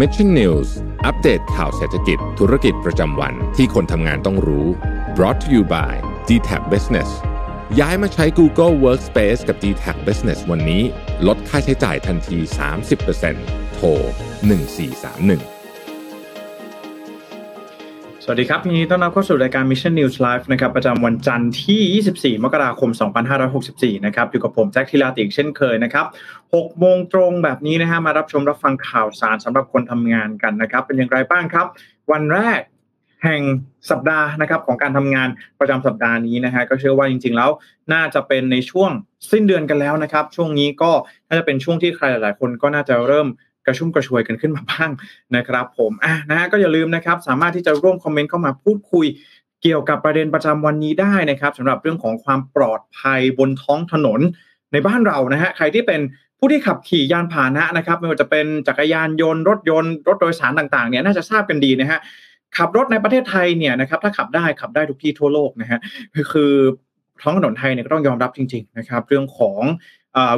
[0.00, 0.68] Mission News
[1.06, 4.66] อัปเดตข่าวเศรษฐกิจธุรกิจประจำวันที่คนทำงานต้องรู้
[5.16, 5.92] brought to you by
[6.28, 7.10] d t a c Business
[7.80, 10.82] ย้ายมาใช้ Google Workspace กับ d t a c Business วันนี้
[11.26, 12.38] ลดค่าใช้จ่ายทันที
[13.06, 13.86] 30%โทร
[14.52, 15.53] 1431
[18.26, 22.90] สวัสดีครับนี้ต้อนรับเข้าสู่รายการ Mission News Live นะครับประจำวันจันทร์ที่ 24 มกราคม
[23.48, 26.06] 2564 นะครับอยู่กับผมแจ็คทิลาติกเช่นเคยนะครับ
[26.42, 31.66] 6โมงตรงแบบนี้นะฮะมารับชมรับฟังข่าวสารสำหรับคนทำงานกันนะครับ เป็นอย่างไรบ้างครับ
[32.12, 32.60] วันแรก
[33.24, 33.42] แห่ง
[33.90, 35.28] สัปดาห์นะครับของการทำงาน
[35.60, 37.50] ประจำสัปดาห์นี้นะฮะก็เชื่อว่าจริง ๆ แล้ว
[37.92, 38.90] น่าจะเป็นในช่วง
[39.30, 40.90] สิ้นเดือนกันแล้วนะครับ ช่วงนี้ก็
[41.28, 43.28] น่าจะเป็นช่วงที่ใครหลาย ๆ คนก็น่าจะเริ่ม
[43.66, 44.90] กระชุ่มกระชวยกันขึ้นมาบ้าง
[45.36, 49.06] นะครับผมอะนะฮะก็อย่าลืมนะครับสามารถที่จะร่วมคอมเมนต์เข้ามาพูดคุย
[49.62, 54.20] เกี่ยวกับประเด็นประจำวันนี้ได้นะครับสำหรับเรื่องของความปลอดภัยบนท้องถนน
[54.72, 56.00] ในบ้านเรานะฮะใครที่เป็น
[56.38, 61.98] ผู้ที่ขับขี่ยานพาหนะนะครับไม่ว่าจะเป็นจักรยานยนต์รถยนต์รถโดยสารต่างๆเนี่ยน่าจะทราบกันดีนะฮะ
[62.56, 65.78] ขับรถในประเทศไทยเนี่ยนะครับถ้าขับได้ขับได้ทุกที่ทั่วโลกนะฮะ
[66.32, 66.52] คือ
[67.22, 69.60] ท้องถนนไทยเนี่ยก็ต้องยอมรับจริง ๆนะครับ เรื่องของ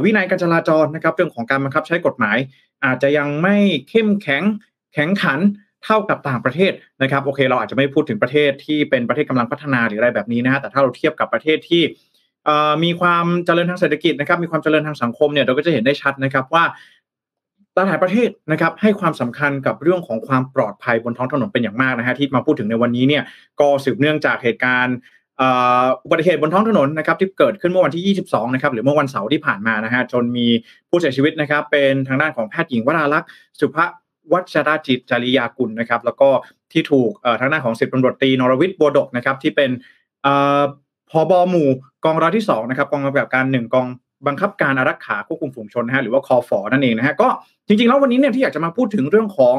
[0.04, 2.36] วินัยการจราจรนะครับเรื่องของการบังคับใช้กฎหมาย
[2.84, 3.56] อาจจะยังไม่
[3.88, 4.42] เข้มแข็ง
[4.94, 5.40] แข็งขัน
[5.84, 11.82] เท่ากับต่างประเทศนะครับโอเค เราอาจจะไม่พูดถึงประเทศที่เป็นประเทศกำลังพัฒนาหรืออะไรแบบนี้นะฮะแต่ถ้าเราเทียบกับประเทศที่
[12.84, 16.64] มีความเจริญทางเศรษฐกิจนะครับมีความเจริญทางสังคมเนี่ยเราก็จะเห็นได้ชัดนะครับว่า
[17.74, 23.22] หลายประเทศนะครับให้ความสำคัญกับเรื่องของความปลอดภัยบนท้องถนนเป็นอย่างมากนะฮะที่มาพูดถึงในวันนี้เนี่ย
[23.60, 24.96] ก็สืบเนื่องจากเหตุการณ์
[26.04, 30.46] อุบัติเหตุบนท้องถนนนะครับที่เกิดขึ้นเมื่อวันที่ 22 นะครับหรือเมื่อวันเสาร์ที่ผ่านมานะฮะจนมี
[30.88, 33.28] ผู้เสียชีวิตนะครับ เป็นทางด้านของแพทย์หญิงวราลักษณ์
[33.60, 33.76] สุภ
[34.32, 36.28] วัชราจิตจริยากุลนะครับ แล้วก็
[36.72, 39.70] ที่ถูกทางด้านของสิบตำรวจตีนรวิทย์บัวดกนะครับ ที่เป็น
[41.10, 41.68] พอบอหมู่
[42.04, 43.86] กองร้อยที่2นะครับกองกำกับการ 1 กอง
[44.26, 47.28] บังคับการอารักขาควบคุมฝูงชนนะฮะหรือว่าคอฟอนั่นเองนะฮะก็
[47.66, 49.56] จริงๆแล้ววันนี้เนี่ยที่อยากจะมาพูดถึงเรื่องของ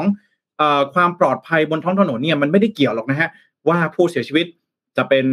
[0.94, 3.28] ความปลอดภัยบนท้องถนนเนี่ยมันไม่ได้เกี่ยวหรอกนะฮะ
[3.68, 4.46] ว่าผู้เสียชีวิต
[4.96, 5.24] จะเป็น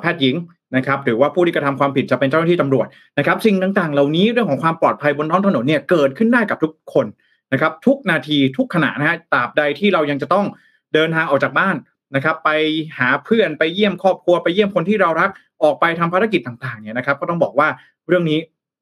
[0.00, 0.36] แพทย์หญิง
[0.76, 2.86] นะครับหรือว่าผู้ที่กระทำความผิดจะเป็นเจ้าหน้าที่ตำรวจ
[3.18, 7.06] นะครับสิ่งต่างๆ เหล่านี้เรื่องของความปลอดภัยบนท้องถนนเนี่ยเกิดขึ้นได้กับทุกคน
[7.52, 10.46] นะครับทุกนาทีทุกขณะนะฮะตราบใดที่เรายังจะต้อง
[10.94, 11.76] เดินทางออกจากบ้าน
[12.14, 12.50] นะครับไป
[12.98, 15.30] หาเพื่อนไปเยี่ยมครอบครัวไปเยี่ยมคนที่เรารัก
[15.62, 17.68] ออกไปทำภารกิจต่างๆเนี่ยนะครับก็ต้องบอกว่า
[18.08, 18.38] เรื่องนี้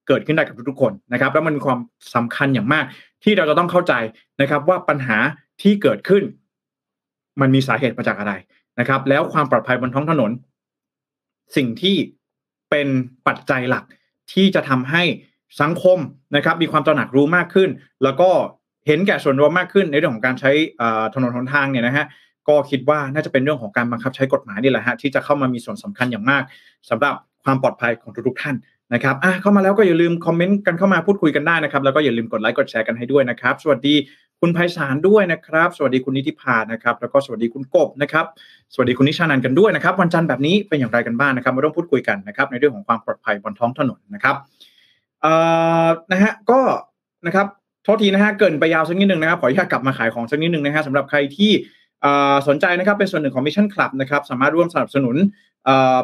[0.08, 1.78] เกิดขึ้นได้กับทุกๆคนนะครับแล้วมันมีความ
[2.14, 2.84] สำคัญอย่างมาก
[3.24, 3.94] ที่เราจะต้องเข้าใจ
[4.40, 5.18] นะครับว่าปัญหา
[5.62, 6.22] ที่เกิดขึ้น
[7.40, 8.32] มันมีสาเหตุมาจากอะไร
[8.80, 10.30] นะครับ แล้วความปลอดภัยบนท้องถนน
[11.56, 11.96] สิ่งที่
[12.70, 12.88] เป็น
[13.26, 13.84] ปัจจัยหลัก
[14.32, 15.02] ที่จะทำให้
[15.60, 15.98] สังคม
[16.36, 17.70] นะครับ มีความตระหนักรู้มากขึ้น
[18.04, 18.30] แล้วก็
[18.86, 20.50] เห็นแก่ส่วนรวมมากขึ้นในเรื่องของการใช้
[21.14, 22.06] ถนนหนทางเนี่ยนะฮะ
[22.48, 26.42] ก็คิดว่าน่าจะเป็นเรื่องของการบังคับใช้กฎหมายนี่แหละฮะที่จะเข้ามามีส่วนสำคัญอย่างมาก
[26.90, 27.14] สำหรับ
[27.44, 28.56] ความปลอดภัยของทุกๆท่าน
[28.94, 33.94] นะครับอะเข้ามาแล้วก็อย่าลืมคอมเมนต์กันเข้ามาพูดคุยกันได้นะครับแล้วก็อย่าลืมกดไลค์กดแชร์กันให้ด้วยนะครับ สวัสดี
[34.40, 38.26] คุณไพศาลด้วยนะครับ สวัสดีคุณนิติพานะครับ แล้วก็สวัสดีคุณกบนะครับ
[38.74, 44.36] สวัสดีคุณนิชานันกันด้วยนะครับ วันจันทร์แบบนี้เป็นอย่างไรกันบ้างนะครับมาร่วมพูดคุยกันนะครับ ในเรื่องของความปลอดภัยบนท้องถนนนะครับ
[45.22, 45.32] เอ่
[45.86, 46.60] อนะฮะก็
[47.26, 47.46] นะครับ
[47.84, 51.50] โทษทีนะฮะเกินไปยาวสักนิดนึงนะครับขออนุญาตกลับมาขายของสักนิดนึงนะฮะสำหรับใครที่
[52.48, 55.16] สนใจนะครับเป็นส่วนหนึ่งของ Mission Club นะครับสามารถร่วมสนับสนุน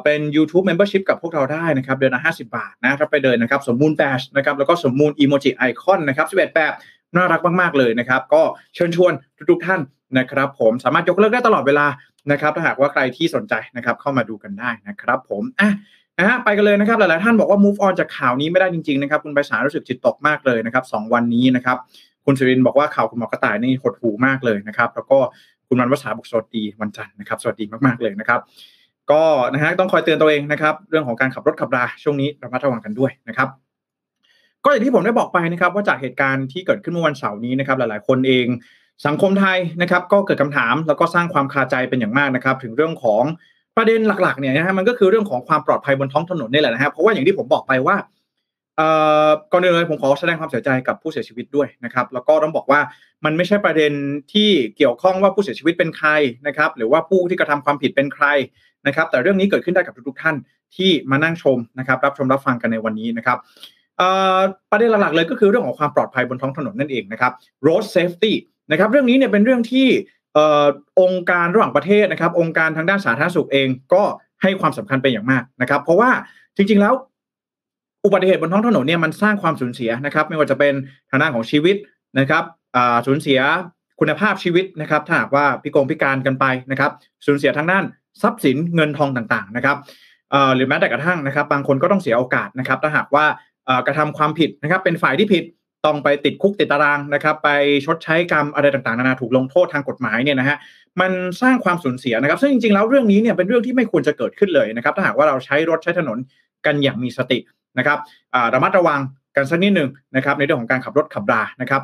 [0.05, 6.73] เป็น YouTube Membership กับพวกเราได้นะครับ เดือนละ50 บาทนะครับไปเดินนะครับ สมมูลแบชนะครับแล้วก็สมมูลอีโมจิไอคอนนะครับ11แบบ
[7.17, 8.43] น่ารักมาก ๆ เลยนะครับ ก็
[8.75, 9.13] เชิญชวน
[9.51, 9.81] ทุกๆท่าน
[10.19, 11.87] นะครับผมสามารถยกเลิกได้ตลอดเวลา
[12.33, 15.71] นะครับ ถ้าหากว่าใครที่สนใจนะครับเข้ามาดูกันได้นะครับผมอะ
[16.19, 21.77] นะฮะไปกันเลยนะครับ หลายๆท่านบอกว่า move on จากข่าวนี้ไม่ได้จริง ๆ นะครับ คุณไปสารรู้สึกจิตตกมากเลยนะครับสวันนี้นะครับ
[22.25, 25.19] คุณสุรินบอกว่าข่าวคุณหมอกระต่ายนี่หดหูมากเลยนะครับ แล้วก็
[25.69, 28.41] คุณวันวษาบุกสวัสดีวันจันทร์นะครับสวัสดีมากๆเลยนะครับ
[29.11, 33.49] ก็นะฮะต้องคอยเตือนตัวเองนะครับ เรื่องของการขับรถขับราช่วงนี้ระมัดระวังกันด้วยนะครับ
[34.65, 38.47] ก็อย่างที่ผมได้บอกไปนะครับ ว่าจากเหตุการณ์ที่เกิดขึ้นเมื่อวันเสาร์นี้นะครับ หลาย ๆ คนเอง
[39.07, 43.23] สังคมไทยนะครับ ก็เกิดคำถามแล้วก็สร้างความคาใจเป็นอย่างมากนะครับ ถึงเรื่องของ
[43.77, 47.97] ประเด็นหลัก ๆ เนี่ยนะฮะมันก็คือเรื่องของความปลอดภัยบนท้องถนนนี่แหละนะฮะเพราะว่าอย่างที่ผมบอกไปว่า
[49.53, 52.81] ก่อนอื่นเลยผมขอแสดงความเสียใจกับผู้เสียชีวิตด้วยนะครับ แล้วก็ต้องบอกว่า
[53.25, 53.93] มันไม่ใช่ประเด็น
[54.33, 56.09] ที่เกี่ยวข้องว่าผู้เสียชีวิตเป็นใคร
[56.47, 58.27] นะครับ หรือว่าผู้ที่กระทำความผิดเป็นใคร
[58.87, 60.37] นะครับ แต่เรื่องนี้เกิดขึ้นได้กับทุกๆท่าน
[60.77, 63.39] ที่มานั่งชมนะครับ รับชมรับฟังกันในวันนี้นะครับ
[64.71, 67.33] ประเด็นหลักๆเลยก็คือเรื่องของความปลอดภัยบนท้องถนนนั่นเองนะครับ
[67.67, 68.33] road safety
[68.71, 69.87] นะครับเรื่องนี้เนี่ยเป็นเรื่องที่
[71.01, 74.03] องค์การระหว่างประเทศนะครับ องค์การทางด้านสาธารณสุขเองก็
[74.43, 76.11] ให้ความสำคัญเป็นอย่างมากนะครับ เพราะว่า
[76.57, 76.95] จริงๆแล้ว
[78.05, 80.75] อุบัติเหตุบนท้องถนนเนี่ยมันสร้างความสูญเสียนะครับ ไม่ว่าจะเป็น
[81.11, 81.77] ทางด้านของชีวิต
[82.19, 82.45] นะครับ
[83.07, 83.41] สูญเสีย
[84.01, 86.91] คุณภาพชีวิตนะครับ ถ้าหากว่าพิกงพิการกันไปนะครับ
[87.27, 87.85] สูญเสียทางด้าน
[88.23, 89.77] ทรัพย์สินเงินทองต่างๆนะครับ
[90.55, 93.25] หรือแม้แต่กระทั่งนะครับ บางคนก็ต้องเสียโอกาสนะครับ ถ้าหากว่า
[93.87, 95.45] กระทำความผิดนะครับ เป็นฝ่ายที่ผิด
[95.87, 97.51] ต้องไปติดคุกติดตารางนะครับ ไป
[97.87, 100.57] ชดใช้กรรมอะไรต่างๆนานาถูกลงโทษทางกฎหมายเนี่ยนะฮะ
[101.01, 101.13] มัน
[101.43, 106.19] สร้างความสูญเสียนะครับ ซึ่งจริงๆแล้วเรื่องนี้เนี่ยเป็นเรื่องที่ไม่ควรจะเกิดขึ้นเลยนะครับ ถ้าหากว่าเราใช้รถใช้ถนน
[106.67, 107.39] กันอย่างมีสติ
[107.79, 107.99] นะครับ
[108.55, 109.01] ระมัดระวัง
[109.37, 111.83] กันสักนิดหนึ่งนะครับในเรื่องของการขับรถขับรานะครับ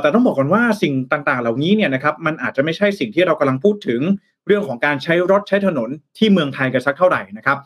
[0.00, 4.00] แต่ต้องบอกก่อนว่าสิ่งต่างๆ เหล่านี้เนี่ยนะครับมันอาจจะไม่ใช่สิ่งที่เรากำลังพูดถึง
[4.46, 5.88] เรื่องของการใช้รถใช้ถนน
[6.18, 7.58] ที่เมืองไทยกันสักเท่าไหร่นะครับ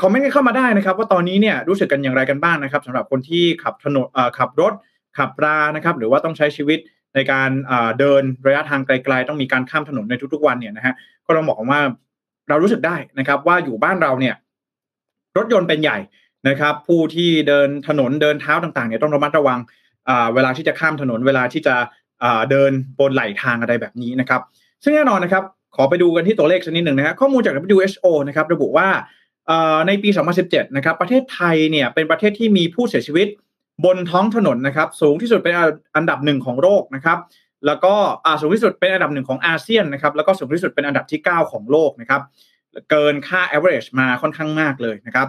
[0.00, 4.06] คอมเมนต์เข้ามาได้นะครับ ว่าตอนนี้เนี่ยรู้สึกกันอย่างไรกันบ้างนะครับสำหรับคนที่ขับถนน
[4.38, 4.72] ขับรถ
[5.18, 6.78] ขับรานะครับหรือว่าต้องใช้ชีวิต
[7.14, 7.50] ในการ
[7.98, 10.94] เดินระยะทางไกล ๆ ต้องมีการข้ามถนนในทุกๆวันเนี่ยนะฮะ
[11.26, 11.80] ก็ต้องบอกว่า
[12.48, 14.34] เรารู้สึกได้นะครับ ว่าอยู่บ้านเราเนี่ย
[15.36, 15.98] รถยนต์เป็นใหญ่
[16.48, 19.58] นะครับ ผู้ที่เดินถนนเดินเท้าต่างๆเนี่ยต้องระมัดระวัง
[20.34, 21.74] เวลาที่จะข้ามถนนเวลาที่จะ
[22.50, 24.40] เดินบนไหลทางอะไรแบบนี้นะครับ
[24.84, 25.44] ซึ่งแน่นอนนะครับ
[25.76, 28.88] ขอไปดูกันที่ตัวเลขชนิดหนึ่งนะฮะข้อมูลจาก WHO นะครับระบุว่า
[29.86, 30.08] ในปี
[30.42, 33.28] 2017 นะครับ ประเทศไทยเนี่ยเป็นประเทศที่มีผู้เสียชีวิต
[33.84, 35.54] บนท้องถนนนะครับ สูงที่สุดเป็น
[35.96, 37.18] อันดับหนึ่งของโลกนะครับ
[37.66, 37.94] แล้วก็
[38.40, 42.22] สูงที่สุดเป็นอันดับหนึ่งของอาเซียนนะครับ แล้วก็สูงที่สุดเป็นอันดับที่ 9 ของโลกนะครับ
[42.90, 45.28] เกินค่า average มาค่อนข้างมากเลยนะครับ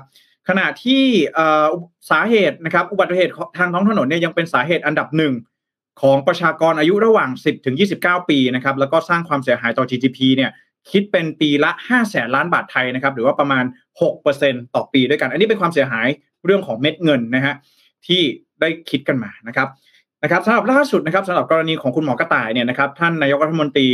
[0.49, 1.03] ขณะที่
[2.09, 5.33] สาเหตุนะครับอุบัติเหตุทางท้องถนนเนี่ยยังเป็นสาเหตุอันดับหนึ่ง
[6.01, 10.51] ของประชากรอายุระหว่าง 10 ถึง 29 ปีนะครับแล้วก็สร้างความเสียหายต่อ GDP เนี่ย
[10.91, 13.63] คิดเป็นปีละ 5 แสนล้านบาทไทยนะครับหรือว่าประมาณ
[14.19, 16.07] 6%ต่อปีด้วยกัน อันนี้เป็นความเสียหาย
[16.45, 17.55] เรื่องของเม็ดเงินนะฮะ
[18.07, 18.21] ที่
[18.61, 19.67] ได้คิดกันมานะครับ
[20.23, 23.87] นะครับสำหรับล่าสุดนะครับสำหรับกรณีของคุณหมอกระต่ายเนี่ยนะครับท่านนายกรัฐมนตรี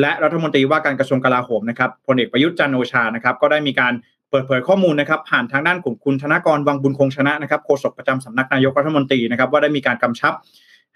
[0.00, 3.92] และรัฐมนตรีว่าการกระทรวงกลาโหมนะครับพลเอกประยุทธ์จันโอชานะครับก็ได้มีการ
[4.34, 10.32] ปิดเผยข้อมูลนะครับผ่านทางด้านของคุณธนกรวังบุญคงชนะนะครับโฆษกประจำสำนักนายกรัฐมนตรีนะครับว่าได้มีการกำชับ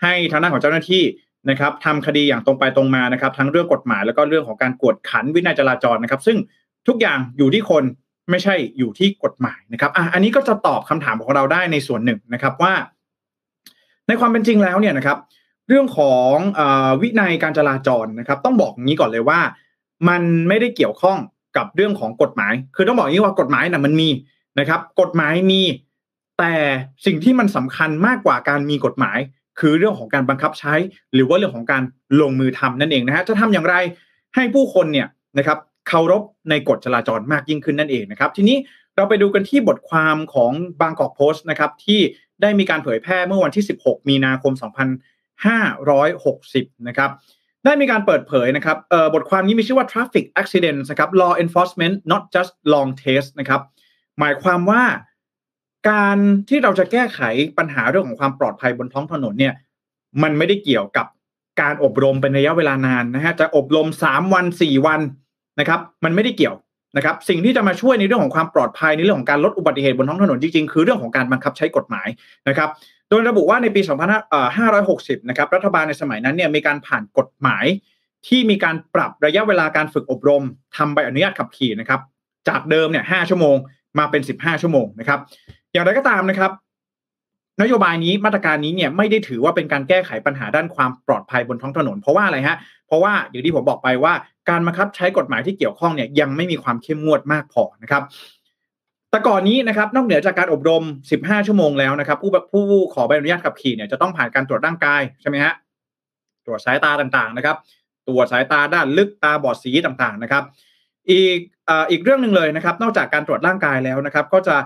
[0.02, 1.02] ให้ทางด้านของเจ้าหน้าที่
[1.50, 6.36] นะครับทำคดีอย่างตรงไปตรงมานะครับ ทั้งเรื่องกฎหมายแล้วก็เรื่องของการกวดขันวินัยจราจรนะครับ ซึ่ง
[6.88, 7.84] ทุกอย่างอยู่ที่คน
[8.30, 12.72] ไม่ใช่อยู่ที่กฎหมายนะครับอะอันนี้ก็จะตอบคำถามของเราได้ในส่วนหนึ่งนะครับว่า
[14.08, 15.18] ในความเป็นจริงแล้วเนี่ยนะครับ
[15.68, 16.60] เรื่องของอ
[17.02, 19.40] วินัยการจราจรนะครับ ต้องบอกอย่างนี้ก่อนเลยว่า
[20.08, 21.18] มันไม่ได้เกี่ยวข้อง
[21.56, 24.08] กับเรื่องของกฎหมาย คือต้องบอกอย่างนี้ว่ากฎหมายนะ่ะมันมี
[24.58, 25.62] นะครับ กฎหมายมี
[26.38, 26.54] แต่
[27.06, 29.18] สิ่งที่มันสำคัญมากกว่าการมีกฎหมาย
[29.60, 30.74] คือเรื่องของการบังคับใช้
[31.14, 31.82] หรือว่าเรื่องของการ
[32.20, 33.76] ลงมือทำนั่นเองนะฮะจะทำอย่างไร
[34.34, 35.08] ให้ผู้คนเนี่ย
[35.38, 35.58] นะครับ
[35.88, 38.56] เคารพในกฎจราจรมากยิ่งขึ้นนั่นเองนะครับ ทีนี้
[38.96, 42.00] เราไปดูกันที่บทความของบางกอกโพสต์นะครับที่
[42.42, 44.52] ได้มีการเผยแพร่เมื่อวันที่ 16 มีนาคม
[45.90, 47.10] 2560 นะครับ
[47.64, 48.76] ได้มีการเปิดเผยนะครับ
[49.14, 53.60] บทความนี้มีชื่อว่า traffic accidents นะครับ law enforcement not just long test นะครับ
[54.20, 54.82] หมายความว่า
[55.90, 56.18] การ
[56.48, 57.20] ที่เราจะแก้ไข
[57.58, 59.54] ปัญหาเรื่องของความปลอดภัยบนท้องถนนเนี่ย
[60.22, 61.06] มันไม่ได้เกี่ยวกับ
[61.60, 65.00] การอบรมเป็นระยะเวลานานนะฮะจะอบรม3วัน4วัน
[65.60, 66.56] นะครับ มันไม่ได้เกี่ยว
[66.96, 72.08] นะครับ สิ่งที่จะมาช่วยในเรื่องของความปลอดภัยในเรื่องของการลดอุบัติเหตุบนท้องถนนจริงๆคือเรื่องของการบังคับใช้กฎหมาย
[72.48, 72.68] นะครับ
[73.10, 73.80] โดยระบุว่าในปี
[74.54, 77.66] 2560 นะครับรัฐบาลในสมัยนั้นเนี่ยมีการผ่านกฎหมาย
[78.28, 80.42] ที่มีการปรับระยะเวลาการฝึกอบรม
[80.76, 82.00] ทำใบอนุญาตขับขี่นะครับ
[82.48, 83.56] จากเดิมเนี่ย5ชั่วโมง
[83.98, 85.18] มาเป็น 15 ชั่วโมงนะครับ
[85.72, 86.52] อย่างไรก็ตามนะครับ
[87.62, 92.56] นโยบายนี้มาตรการนี้เนี่ยไม่ได้ถือว่าเป็นการแก้ไขปัญหาด้านความปลอดภัยบนท้องถนน เพราะว่าอะไรฮะ
[92.86, 94.12] เพราะว่าอย่างที่ผมบอกไปว่า
[94.50, 98.02] การบังคับใช้กฎหมายที่เกี่ยวข้องเนี่ยยังไม่มีความเข้มงวดมากพอนะครับ
[99.18, 100.84] แต่ก่อนนี้นะครับนอกเหนือจากการอบรม
[101.16, 105.54] 15 ชั่วโมงแล้วนะครับ ผู้ผู้ขอใบอนุญาตขับขี่เนี่ยจะต้องผ่านการตรวจร่างกายใช่ไหมฮะ
[106.46, 107.56] ตรวจสายตาต่างๆนะครับ
[108.08, 110.42] ตรวจสายตาด้านลึกตาบอดสีต่างๆนะครับ
[111.10, 111.38] อีก
[111.90, 114.56] อีกเรื่องหนึ่งเลยนะครับ นอกจากการตรวจร่างกายแล้วนะครับ ก็จะ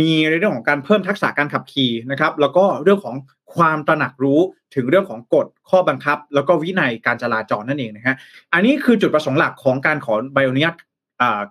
[0.00, 3.16] มีในเรื่องของการเพิ่มทักษะการขับขี่นะครับ แล้วก็เรื่องของ
[3.54, 4.40] ความตระหนักรู้
[4.74, 8.16] ถึงเรื่องของกฎข้อบังคับ แล้วก็วินัยการจราจรนั่นเองนะฮะ
[8.52, 10.74] อันนี้คือจุดประสงค์หลักของการขอใบอนุญาต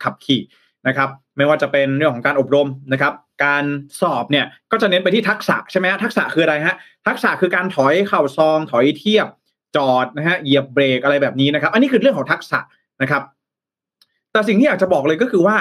[0.04, 0.42] ขับขี่
[0.88, 3.14] นะครับ ไม่ว่าจะเป็นเรื่องของการอบรมนะครับ
[3.46, 3.64] การ
[4.02, 6.76] สอบเนี่ยก็จะเน้นไปที่ทักษะใช่ไหมฮะทักษะคืออะไรฮะ
[7.08, 9.28] ทักษะคือการถอยเข่าซอง ถอยเทียบ
[9.76, 12.60] จอดนะฮะเหยียบเบรกอะไรแบบนี้นะครับ อันนี้คือเรื่องของทักษะ
[13.02, 13.24] นะครับ
[14.32, 15.58] แต่สิ่งที่อยากจะบอกเลยก็คือว่า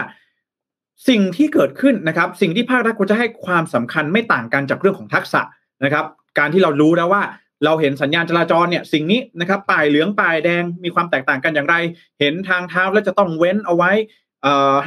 [1.08, 5.40] สิ่งที่เกิดขึ้นนะครับ สิ่งที่ภาครัฐควรจะให้ความสำคัญไม่ต่างกันจากเรื่องของทักษะ
[5.84, 6.04] นะครับ
[6.38, 7.22] การที่เรารู้แล้วว่า
[7.64, 11.76] เราเห็นสัญญาณจราจรเนี่ยสิ่งนี้นะครับป้ายเหลืองป้ายแดงมีความแตกต่างกันอย่างไร
[12.20, 13.90] เห็นทางเท้าแล้วจะต้องเว้นเอาไว้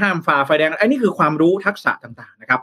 [0.02, 2.62] ห้ามฝ่าไฟแดงอันนี้คือความรู้ทักษะต่างๆนะครับ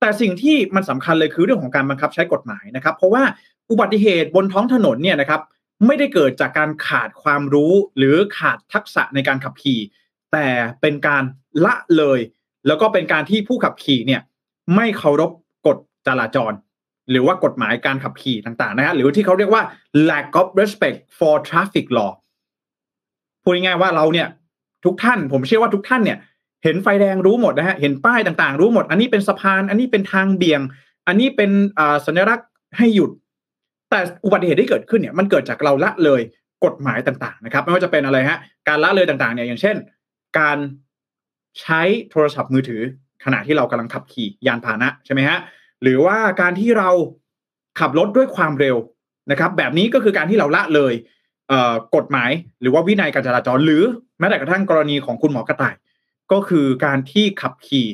[0.00, 3.22] แต่สิ่งที่มันสำคัญเลยคือเรื่องของการบังคับใช้กฎหมายนะครับ เพราะว่า
[3.70, 5.40] อุบัติเหตุบนท้องถนนเนี่ยนะครับ
[5.86, 9.80] ไม่ได้เกิดจากการขาดความรู้หรือขาดทักษะในการขับขี่
[10.32, 10.46] แต่
[10.80, 11.22] เป็นการ
[11.64, 12.20] ละเลย
[12.66, 14.20] แล้วก็เป็นการที่ผู้ขับขี่เนี่ย
[14.76, 15.30] ไม่เคารพ
[15.66, 16.52] กฎจราจร
[17.10, 19.62] หรือว่ากฎหมายการขับขี่ต่างๆนะฮะหรือที่เขาเรียกว่า
[20.08, 22.12] lack of respect for traffic law
[23.42, 24.28] พูดง่ายๆว่าเราเนี่ย
[24.84, 26.18] ทุกท่านผมเชื่อว่าทุกท่านเนี่ย
[26.66, 30.60] เห็นไฟแดงรู้หมดนะฮะเห็นป้ายต่างๆ รู้หมด อันนี้เป็นสะพาน อันนี้เป็นทางเบี่ยง
[31.08, 31.50] อันนี้เป็น
[32.06, 33.10] สัญลักษณ์ให้หยุด
[33.90, 36.20] แต่อุบัติเหตุที่เกิดขึ้นเนี่ยมันเกิดจากเราละเลย
[36.64, 39.76] กฎหมายต่างๆนะครับ ไม่ว่าจะเป็นอะไรฮะการละเลยต่างๆเนี่ยอย่างเช่น
[40.38, 40.58] การ
[41.60, 41.80] ใช้
[42.10, 42.82] โทรศัพท์มือถือ
[43.24, 45.38] ขณะที่เรากำลังขับขี่ยานพาหนะใช่ไหมฮะ
[45.82, 46.90] หรือว่าการที่เรา
[47.80, 48.76] ขับรถด้วยความเร็ว
[49.30, 50.92] นะครับ แบบนี้ก็คือการที่เราละเลย
[51.96, 52.30] กฎหมาย
[52.60, 53.82] หรือว่าวินัยการจราจร หรือ
[54.18, 55.74] แม้แต่กระทั่งกรณีของคุณหมอกระต่าย
[56.32, 57.86] ก็คือการที่ขับขี่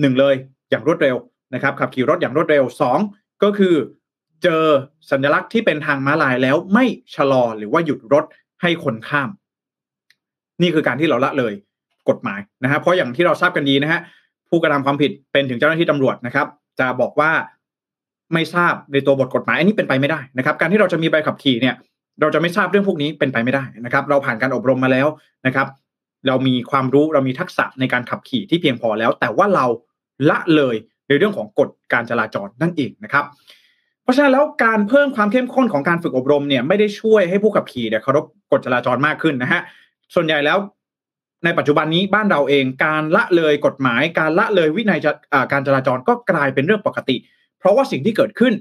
[0.00, 0.34] หนึ่งเลย
[0.70, 1.16] อย่างรวดเร็ว
[1.54, 2.98] นะครับ ขับขี่รถอย่างรวดเร็วสอง
[3.42, 3.74] ก็คือ
[4.42, 4.62] เจอ
[5.10, 8.24] สัญลักษณ์ที่เป็นทางม้าลายแล้วไม่ชะลอหรือว่าหยุดรถ
[8.62, 9.30] ให้คนข้าม
[10.62, 11.52] นี่คือการที่เราละเลย
[12.08, 14.00] กฎหมายนะฮะเพราะอย่างที่เราทราบกันดีนะฮะ
[14.48, 16.46] ผู้กระทำความผิดเป็นถึงเจ้าหน้าที่ตำรวจนะครับ
[16.80, 17.30] จะบอกว่า
[18.32, 21.74] ไม่ทราบในตัวบทกฎหมายอันนี้เป็นไปไม่ได้นะครับ การที่เราจะมีใบขับขี่เนี่ย
[22.20, 25.06] เราจะไม่ทราบเรื่องพวกนี้เป็นไปไม่ได้นะครับ เราผ่านการอบรมมาแล้ว
[25.46, 25.66] นะครับ
[26.26, 29.66] เรามีความรู้เรามีทักษะในการขับขี่ที่เพียงพอแล้ว แต่ว่าเรา
[30.30, 30.76] ละเลย
[31.08, 33.24] ในเรื่องของกฎการจราจรนั่นเองนะครับ
[34.02, 39.60] เพราะฉะนั้นแล้วการเพิ่มความเข้มข้นของการฝึกอบรมเนี่ยไม่ได้ช่วยให้ผู้ขับขี่เนี่ยเคารพกฎจราจรมากขึ้นนะฮะ
[40.14, 40.58] ส่วนใหญ่แล้ว
[41.44, 44.98] ในปัจจุบันนี้บ้านเราเองการละเลยกฎหมาย การละเลยวินัย
[45.52, 47.16] การจราจรก็กลายเป็นเรื่องปกติ
[47.58, 48.54] เพราะว่าสิ่งที่เกิดขึ้น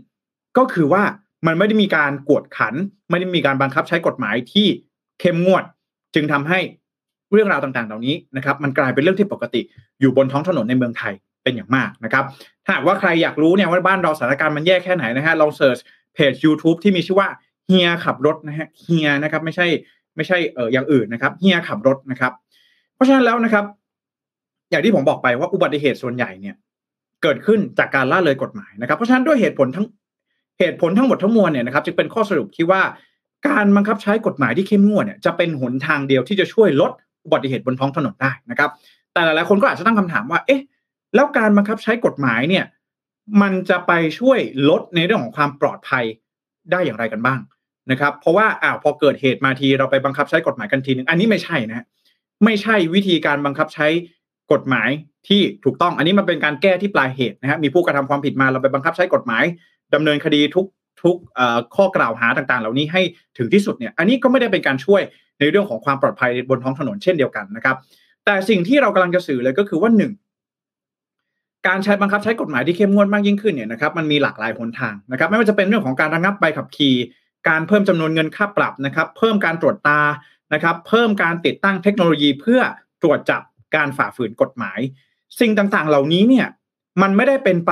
[0.57, 1.03] ก็คือว่า
[1.47, 2.73] มันไม่ได้มีการกวดขัน
[3.09, 4.67] ไม่ได้มีการบังคับใช้กฎหมายที่
[5.19, 5.63] เข้มงวด
[6.15, 6.59] จึงทำให้
[7.33, 9.61] เรื่องราวต่างๆ เหล่านี้นะครับมันกลายเป็นเรื่องที่ปกติ
[9.99, 11.13] อยู่บนท้องถนนในเมืองไทย
[11.43, 12.23] เป็นอย่างมากนะครับ
[12.65, 15.77] ถ้าหากว่าใครอยากรู้เนี่ยว่าบ้านเราสถานการณ์มันแย่แค่ไหนนะฮะลองเสิร์ช
[16.13, 17.29] เพจ YouTube ที่มีชื่อว่า
[17.67, 19.67] เฮียขับรถนะฮะเฮียนะครับไม่ใช่
[20.15, 22.31] ไม่ใช่เอออย่างอื่นนะครับเฮียขับรถนะครับ
[22.95, 23.65] เพราะฉะนั้นแล้วนะครับ
[24.71, 26.55] อย่างที่ผมบอกไปว่าอุบัติเหตุส่วนใหญ่เนี่ย
[27.23, 29.85] เกิดขึ้นจากการล่าเลยกฎหมายนะครับ เพราะฉะนั้นด้วยเหตุผลทั้ง
[30.59, 32.81] เหตุผลทั้งหมดทั้งมวลเนี่ยนะครับจึงเป็นข้อสรุปที่ว่า
[33.47, 36.91] การบังคับใช้กฎหมายที่เข้มงวดเนี่ยจะเป็นหนทางเดียวที่จะช่วยลด
[37.25, 38.69] อุบัติเหตุบนท้องถนนได้นะครับ
[39.13, 40.61] แต่หลายๆคนก็อาจจะตั้งคำถามว่า เอ๊ะ
[41.15, 42.65] แล้วการบังคับใช้กฎหมายเนี่ย
[43.41, 44.39] มันจะไปช่วย
[44.69, 46.03] ลดในเรื่องของความปลอดภัย
[46.71, 47.39] ได้อย่างไรกันบ้าง
[47.91, 51.85] นะครับ เพราะว่าอ้าวพอเกิดเหตุมาทีเราไปบังคับใช้กฎหมายกันทีนึง อันนี้ไม่ใช่นะ
[52.45, 53.87] ไม่ใช่วิธีการบังคับใช้
[54.53, 54.89] กฎหมาย
[55.27, 59.43] ที่ถูกต้อง อันนี้มันเป็นการแก้ที่ปลายเหตุนะฮะมีผู้กระทำความผิดมาเราไปบังคับใช้กฎหมาย
[59.93, 60.65] ดำเนินคดีทุก
[61.03, 61.15] ทุก
[61.75, 63.01] ข้อกล่าวหาต่างๆ เหล่านี้ให้
[63.37, 65.01] ถึงที่สุดเนี่ย อันนี้ก็ไม่ได้เป็นการช่วย
[65.39, 67.75] ในเรื่องของความปลอดภัยบนท้องถนนเช่นเดียวกันนะครับ
[68.25, 70.11] แต่สิ่งที่เรากำลังจะสื่อเลยก็คือว่าหนึ่ง
[71.67, 76.95] การใช้บังคับใช้กฎหมายที่เข้มงวดมากยิ่งขึ้นเนี่ยนะครับมันมีหลากหลายหนทางนะครับ ไม่ว่าจะเป็นเรื่องของการระงับใบขับขี่
[77.47, 80.01] การเพิ่มจำนวนเงินค่าปรับนะครับ เพิ่มการตรวจตา
[80.53, 82.61] นะครับ เพิ่มการติดตั้งเทคโนโลยีเพื่อ
[83.01, 83.41] ตรวจจับ
[83.75, 84.79] การฝ่าฝืนกฎหมาย
[85.39, 86.47] สิ่งต่างๆ เหล่านี้เนี่ย
[87.01, 87.71] มันไม่ได้เป็นไป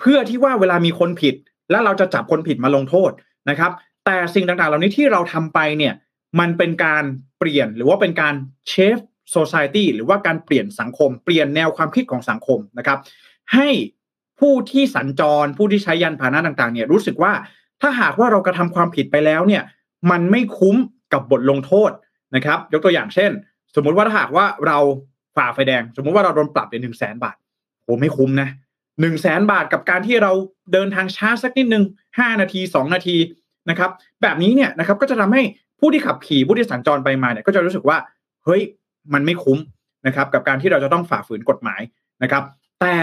[0.00, 1.34] เพื่อที่ว่าเวลามีคนผิด
[1.70, 3.10] แล้วเราจะจับคนผิดมาลงโทษ
[3.50, 3.72] นะครับ
[4.04, 5.94] แต่สิ่งต่างๆ เหล่านี้ที่เราทำไปเนี่ย
[6.40, 7.04] มันเป็นการ
[7.38, 8.34] เปลี่ยนหรือว่าเป็นการ
[8.68, 8.98] เชฟ
[9.30, 12.98] โซซายตี้หรือว่าการเปลี่ยนสังคม เปลี่ยนแนวความคิดของสังคมนะครับ
[13.54, 13.68] ให้
[14.40, 17.32] ผู้ที่สัญจรผู้ที่ใช้ยานพาหนะต่างๆเนี่ยรู้สึกว่า
[17.80, 19.62] ถ้าหากว่าเรากระทาความผิดไปแล้วเนี่ย
[20.10, 20.76] มันไม่คุ้ม
[21.12, 21.90] กับบทลงโทษ
[22.34, 23.30] นะครับ ยกตัวอย่างเช่น
[23.74, 24.78] สมมุติว่าถ้าหากว่าเรา
[25.36, 27.36] ฝ่าไฟแดง สมมุติว่าเราโดนปรับเป็นหนึ่งแสนบาท
[27.82, 28.48] โหไม่คุ้มนะ
[29.00, 30.32] หนึ่งแสนบาทกับการที่เรา
[30.72, 31.84] เดินทางช้าสักนิดหนึ่ง
[32.18, 33.16] ห้านาทีสองนาที
[33.70, 33.90] นะครับ
[34.22, 35.42] แบบนี้เนี่ยนะครับก็จะทำให้
[35.82, 37.96] ผู้ที่ขับขี่ผู้ที่สัญจรไปมาเนี่ยก็จะรู้สึกว่า
[38.44, 38.60] เฮ้ย
[39.14, 39.58] มันไม่คุ้ม
[40.06, 41.80] นะครับกับการที่เราจะต้องฝ่าฝืนกฎหมาย
[42.22, 42.42] นะครับ
[42.80, 42.94] แต่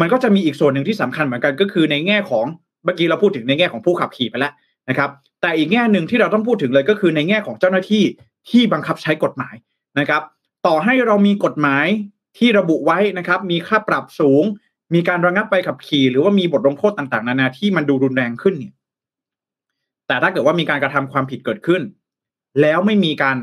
[0.00, 2.46] มันก็จะมีอีกส่วนหนึ่งที่สำคัญเหมือนกันก็คือในแง่ของ
[2.84, 4.52] เมื่อกี้เราพูดถึงในแง่ของผู้ขับขี่ไปแล้ว
[4.88, 5.10] นะครับ
[5.42, 8.04] แต่อีกแง่หนึ่งที่เราต้องพูดถึงเลยก็คือในแง่ของเจ้าหน้าที่
[8.50, 9.54] ที่บังคับใช้กฎหมาย
[9.98, 10.22] นะครับ
[10.66, 11.86] ต่อให้เรามีกฎหมาย
[12.38, 14.44] ที่ระบุไว้นะครับ มีค่าปรับสูง
[14.94, 18.74] มีการระงับใบขับขี่หรือว่ามีบทลงโทษต่างๆ นานาที่มันดูรุนแรงขึ้นเนี่ย
[20.06, 21.82] แต่ถ้าเกิดว่ามีการกระทำความผิดเกิดขึ้น
[22.60, 23.36] แล้วไม่มีการ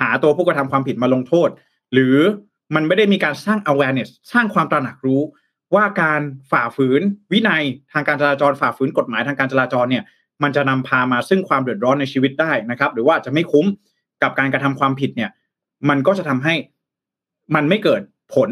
[0.00, 1.48] หาตัวผู้กระทำความผิดมาลงโทษ
[1.92, 2.16] หรือ
[2.74, 5.22] มันไม่ได้มีการสร้าง awareness สร้างความตระหนักรู้
[5.74, 7.00] ว่าการฝ่าฝืน
[7.32, 10.04] วินัยทางการจราจรฝ่าฝืนกฎหมายทางการจราจรเนี่ย
[10.42, 13.66] มันจะนำพามาซึ่งความเดือดร้อนในชีวิตได้นะครับ หรือว่าจะไม่คุ้ม
[14.22, 15.30] กับการกระทำความผิดเนี่ย
[15.88, 16.54] มันก็จะทำให้
[17.54, 18.02] มันไม่เกิด
[18.34, 18.48] ผล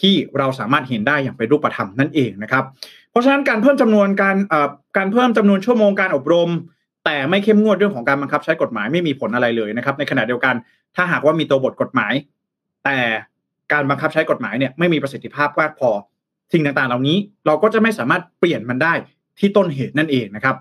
[0.00, 2.64] ที่เราสามารถเห็นได้อย่างเป็นรูปธรรมนั่นเองนะครับ
[3.10, 6.50] เพราะฉะนั้นการเพิ่มจำนวนการเอ่อการเพิ่มจำนวนชั่วโมงการอบรม
[7.10, 10.54] แต่ไม่เข้มงวดเรื่องของการบังคับใช้กฎหมายไม่มีผลอะไรเลยนะครับ ในขณะเดียวกัน
[10.96, 12.12] ถ้าหากว่ามีตัวบทกฎหมาย
[12.84, 12.98] แต่
[13.72, 15.90] การบังคับใช้กฎหมายเนี่ยไม่มีประสิทธิภาพมากพอ
[16.52, 18.92] สิ่งต่างๆ เหล่านี้เราก็จะไม่สามารถเปลี่ยนมันได้
[19.38, 20.56] ที่ต้นเหตุนั่นเองนะครับ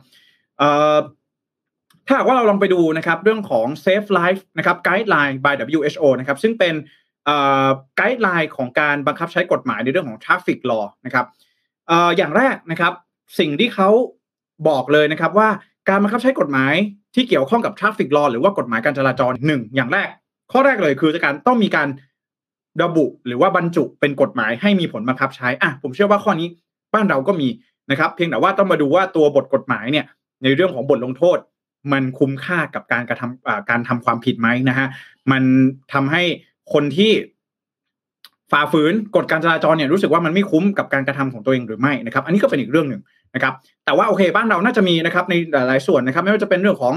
[2.08, 6.74] ถ้าหากว่าเราลองไปดูนะครับเรื่องของ Safe Life นะครับ Guideline by WHO นะครับซึ่งเป็น
[7.96, 11.25] ไกด์ไลน์ของการบังคับใช้กฎหมายในเรื่องของ Traffic Law นะครับ
[12.18, 12.94] อย่างแรกนะครับ
[13.39, 13.89] สิ่งที่เขา
[14.70, 15.50] บอกเลยนะครับว่า
[15.89, 16.74] การบังคับใช้กฎหมาย
[17.15, 20.10] ที่เกี่ยวข้องกับ Traffic Law หรือว่ากฎหมายการจราจรหนึ่งอย่างแรก
[20.51, 21.88] ข้อแรกเลยคือการต้องมีการ
[22.84, 26.48] ระบุหรือว่าบรรจุเป็นกฎหมายให้มีผลบังคับใช้อะผมเชื่อว่าข้อนี้
[26.93, 27.48] บ้านเราก็มี
[27.91, 30.05] นะครับ เพียงแต่ว่าต้องมาดูว่าตัวบทกฎหมายเนี่ย
[30.43, 31.38] ในเรื่องของบทลงโทษ
[31.91, 34.88] มันคุ้มค่ากับการกระทำการทำความผิดไหมนะฮะ
[35.31, 35.43] มัน
[35.93, 36.24] ทำให้
[36.74, 37.12] คนที่
[38.51, 43.01] ฝ่าฝืนกฎการจราจรเนี่ยรู้สึกว่ามันไม่คุ้มกับการกระทำของตัวเองหรือไม่นะครับ อันนี้ก็เป็นอีกเรื่องหนึ่ง
[43.36, 43.53] นะครับ
[43.86, 45.33] แต่ว่าโอเคบ้านเราน่าจะมีนะครับใน
[45.67, 46.93] หลายส่วนนะครับ ไม่ว่าจะเป็นเรื่องของ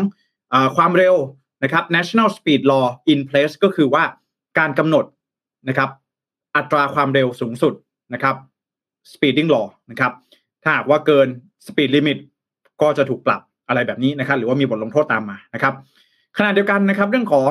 [0.53, 1.15] อความเร็ว
[1.63, 4.05] นะครับ national speed law in place ก็คือว่า
[4.59, 5.05] การกำหนด
[5.69, 5.91] นะครับ
[6.57, 7.75] อัตราความเร็วสูงสุด
[8.15, 8.35] นะครับ
[9.13, 10.13] speeding law นะครับ
[10.63, 11.29] ถ้าหากว่าเกิน
[11.67, 12.19] speed limit
[12.83, 15.75] ก็จะถูกปรับอะไรแบบนี้นะครับ หรือว่ามีบทลงโทษตามมานะครับ
[16.39, 17.51] ขณะเดียวกันนะครับ เรื่องของ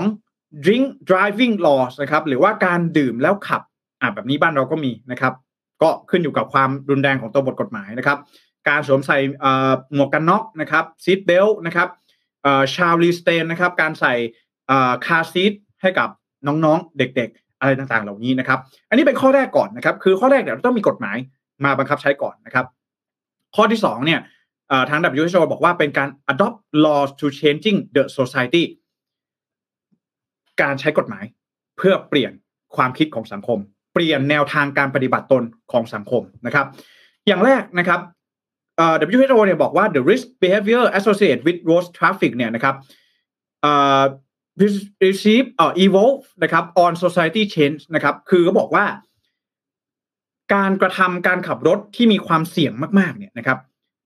[0.65, 3.61] drink driving laws นะครับ หรือว่าการดื่มแล้วขับ
[4.01, 5.33] อ่าแบบนี้บ้านเราก็มีนะครับ
[5.81, 8.17] ก็ขึ้นอยู่กับความรุนแรงของตัวบทกฎหมายนะครับ
[8.67, 9.17] การสวมใส่
[9.93, 11.87] หมวกกันน็อกนะครับซีทเบลนะครับ
[12.75, 14.13] ชาวลีสเตนนะครับ การใส่
[15.05, 16.09] คาซีทให้กับ
[16.47, 21.17] น้องๆเด็ก ๆ อะไรต่างๆ เหล่านี้นะครับ อันนี้เป็นข้อแรกก่อนนะครับ คือข้อแรกเดี๋ยวต้องมีกฎหมาย
[21.65, 22.65] มาบังคับใช้ก่อนนะครับ
[23.55, 24.19] ข้อที่2เนี่ย
[24.89, 28.63] ทาง WHO บอกว่าเป็นการ adopt laws to changing the society
[30.61, 31.25] การใช้กฎหมาย
[31.77, 32.31] เพื่อเปลี่ยน
[32.75, 33.59] ความคิดของสังคม
[33.93, 36.67] เปลี่ยนแนวทางการปฏิบัติตนของสังคมนะครับ
[37.27, 37.99] อย่างแรกนะครับ
[39.17, 42.75] WHO เนี่ยบอกว่า the risk behavior associated with road traffic เนี่ยนะครับ
[45.03, 48.85] receive uh, evolve นะครับ on society change นะครับ คือเขาบอกว่า
[50.53, 53.59] การกระทำการขับรถที่มีความเสี่ยงมาก ๆ เนี่ยนะครับ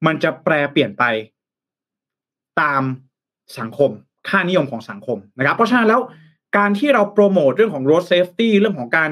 [0.06, 1.04] มันจะแปรเปลี่ยนไป
[2.62, 2.82] ตาม
[3.60, 3.92] สังคม
[4.30, 6.02] ค่านิยมของสังคมนะครับ เพราะฉะนั้นแล้ว
[6.58, 9.10] การที่เราโปรโมทเรื่องของ road safety เรื่องของการ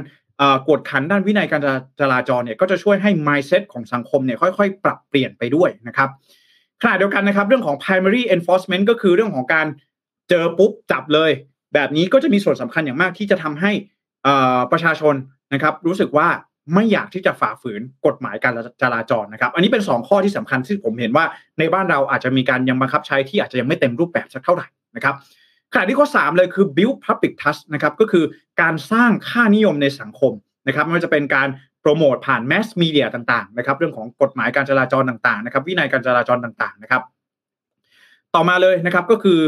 [0.70, 1.62] กดขันด้านวินัยการ
[2.00, 6.10] จราจรเนี่ยก็จะช่วยให้ mindset ของสังคมเนี่ยค่อยๆ ปรับเปลี่ยนไปด้วยนะครับ
[6.82, 9.68] ขณะเดียวกันนะครับ เรื่องของ primary enforcement ก็คือเรื่องของการ
[10.30, 11.32] เจอปุ๊บจับเลย
[11.74, 13.72] แบบนี้ก็จะมีส่วนสำคัญอย่างมากที่จะทำให้
[14.72, 15.16] ประชาชน
[15.54, 16.28] นะครับรู้สึกว่า
[16.74, 21.26] ไม่อยากที่จะฝ่าฝืนกฎหมายการจราจรนะครับ อันนี้เป็น 2 ข้อที่สำคัญที่ผมเห็นว่า
[21.60, 25.16] ในบ้านเราอาจจะมีการยังบังคับใช้ที่อาจจะยังไม่เต็มรูปแบบสักเท่าไหร่นะครับ
[25.74, 28.26] ขณะที่ข้อ 3 เลยคือ build public trust นะครับก็คือ
[28.62, 30.34] การสร้างค่านิยมในสังคม
[30.68, 31.48] นะครับไม่ว่าจะเป็นการ
[31.82, 37.02] โปรโมทผ่านแมสมีเดียต่างๆนะครับเรื่องของกฎหมายการจราจรต่างๆนะครับวินัยการจราจรต่างๆนะครับ
[38.36, 39.40] ต่อมาเลยนะครับก็คือ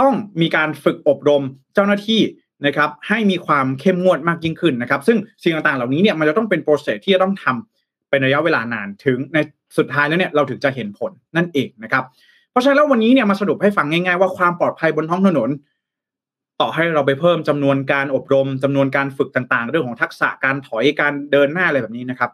[0.00, 1.42] ต้องมีการฝึกอบรม
[1.74, 2.20] เจ้าหน้าที่
[2.66, 9.38] นะครับให้มีความเข้มงวดมากยิ่งขึ้นนะครับ ซึ่งสิ่งต่างๆเหล่านี้เนี่ยมันจะต้องเป็นโปรเซสที่จะต้องทำเป็นระยะเวลานานถึงใน
[9.78, 12.04] สุดท้ายแล้วเนี่ยเราถึงจะเห็นผลนั่นเองนะครับ
[12.50, 15.50] เพราะฉะนั้นแล้ววันนี้เนี่ยมาสรุปให้ฟังง่ายๆว่าความปลอดภัยบนท้องถนน
[16.60, 22.30] ต่อให้เราไปเพิ่มจำนวนการอบรมจำนวนการฝึกต่างๆ เรื่องของทักษะการถอยการเดินหน้าอะไรแบบนี้นะครับ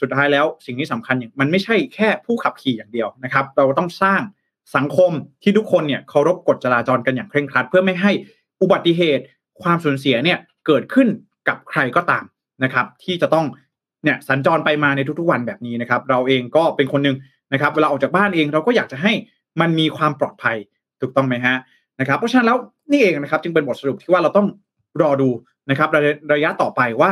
[0.00, 4.20] สุดท้ายแล้วสิ่งที่สำคัญอย่างมันไม่ใช่แค่ผู้ขับขี่อย่างเดียวนะครับ เราต้องสร้าง
[4.76, 8.12] สังคมที่ทุกคนเนี่ยเคารพกฎจราจรกันอย่างเคร่งครัด เพื่อไม่ให้
[8.62, 9.24] อุบัติเหตุ
[9.62, 11.08] ความสูญเสียเนี่ยเกิดขึ้น
[11.48, 12.24] กับใครก็ตาม
[12.64, 13.46] นะครับ ที่จะต้อง
[14.04, 17.16] เนี่ยสัญจรไปมาในทุกๆวันแบบนี้นะครับ เราเองก็เป็นคนหนึ่ง
[17.52, 19.12] นะครับ เวลาออกจากบ้านเองเราก็อยากจะให้
[19.60, 20.56] มันมีความปลอดภัย
[21.00, 21.56] ถูกต้องไหมฮะ
[22.00, 22.58] นะครับเพราะฉะนั้นแล้ว
[22.90, 24.46] นี่เองนะครับ จึงเป็นบทสรุปที่ว่าเราต้อง
[25.02, 25.28] รอดู
[25.70, 26.00] นะครับระ
[26.34, 27.10] ระยะต่อไปว่า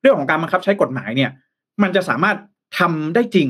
[0.00, 1.30] เรื่องของการบังคับใช้กฎหมายเนี่ย
[1.82, 2.36] มันจะสามารถ
[2.78, 3.48] ทำได้จริง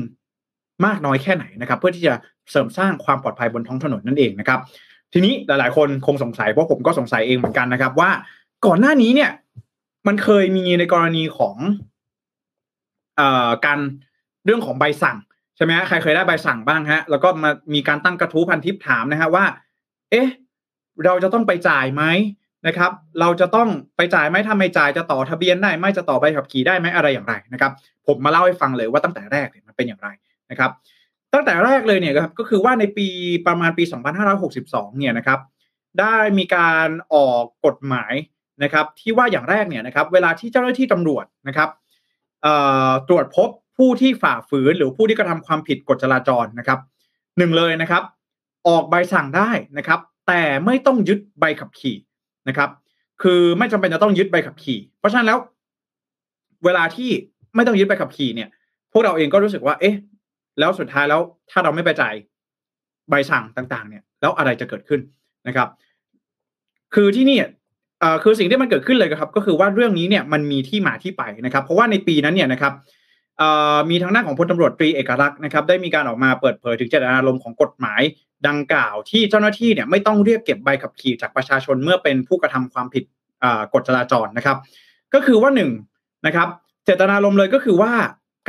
[0.85, 2.13] มากน้อยแค่ไหนนะครับ เพื่อที่จะ
[2.51, 4.59] เสริมสร้างความปลอดภัยบนท้องถนนนั่นเองนะครับ
[5.13, 8.11] ทีนี้หลายๆ คนคงสงสัยเพราะผมก็สงสัยเองเหมือนกันนะครับ ว่า
[8.65, 9.31] ก่อนหน้านี้เนี่ย
[10.07, 11.55] มันเคยมีในกรณีของ
[13.15, 13.79] เอ่อการ
[14.45, 15.17] เรื่องของใบสั่ง
[15.55, 19.45] ใช่ไหมฮะใครเคยได้ใบสั่งบ้างฮะ แล้วก็มามีการตั้งกระทู้พันทิปถามนะฮะว่า
[20.11, 20.27] เอ๊ะ
[21.05, 22.03] เราจะต้องไปจ่ายไหม
[22.67, 27.71] นะครับ เราจะต้องไปจ่ายไหมถ้าไม่จ่ายจะต่อทะเบียนได้ไหมจะต่อใบขับขี่ได้ไหมอะไรอย่างไรนะครับ
[28.07, 30.09] ผมมาเล่าให้ฟังเลยว่าตั้งแต่แรกมันเป็นอย่างไร
[30.51, 30.71] นะครับ
[31.33, 33.07] ตั้งแต่แรกเลยเนี่ยครับก็คือว่าในปี
[33.47, 33.83] ประมาณปี
[34.41, 35.39] 2562 เนี่ยนะครับ
[35.99, 38.13] ได้มีการออกกฎหมาย
[38.63, 41.69] นะครับ ที่ว่าอย่างแรกเนี่ยนะครับ เวลาที่เจ้าหน้าที่ตำรวจนะครับ
[43.07, 46.79] ตรวจพบผู้ที่ฝ่าฝืนหรือผู้ที่กระทำความผิดกฎจราจรนะครับ
[47.37, 48.03] หนึ่งเลยนะครับ
[48.67, 51.95] ออกใบสั่งได้นะครับ แต่ไม่ต้องยึดใบขับขี่
[52.47, 52.69] นะครับ
[53.21, 55.39] คือไม่จำเป็นจะต้องยึดใบขับขี่ เพราะฉะนั้นแล้ว
[56.65, 57.09] เวลาที่
[57.55, 58.49] ไม่ต้องยึดใบขับขี่เนี่ย
[58.91, 59.95] พวกเราเองก็รู้สึกว่า เอ๊ะ
[60.59, 62.13] แล้วสุดท้ายแล้วถ้าเราไม่ไปจ่าย
[63.09, 65.01] ใบสั่งต่าง ๆ เนี่ย แล้วอะไรจะเกิดขึ้น
[65.47, 65.67] นะครับ
[66.95, 67.39] คือที่นี่
[68.23, 72.73] คือสิ่งที่มันเกิดขึ้นเลยครับ ก็คือว่าเรื่องนี้เนี่ยมันมีที่มาที่ไปนะครับ เพราะว่าในปีนั้นเนี่ยนะครับ
[73.89, 78.01] มีทางด้านของพลตำรวจตรีเอกลักษณ์นะครับ ได้มีการออกมาเปิดเผยถึงเจตนารมณ์ของกฎหมาย
[78.47, 83.03] ดังกล่าวที่เจ้าหน้าที่เนี่ยไม่ต้องเรียกเก็บใบขับขี่จากประชาชนเมื่อเป็นผู้กระทำความผิด
[83.73, 84.57] กฎจราจรนะครับ
[85.13, 85.71] ก็คือว่าหนึ่ง
[86.25, 86.47] นะครับ
[86.85, 87.91] เจตนารมณ์เลยก็คือว่า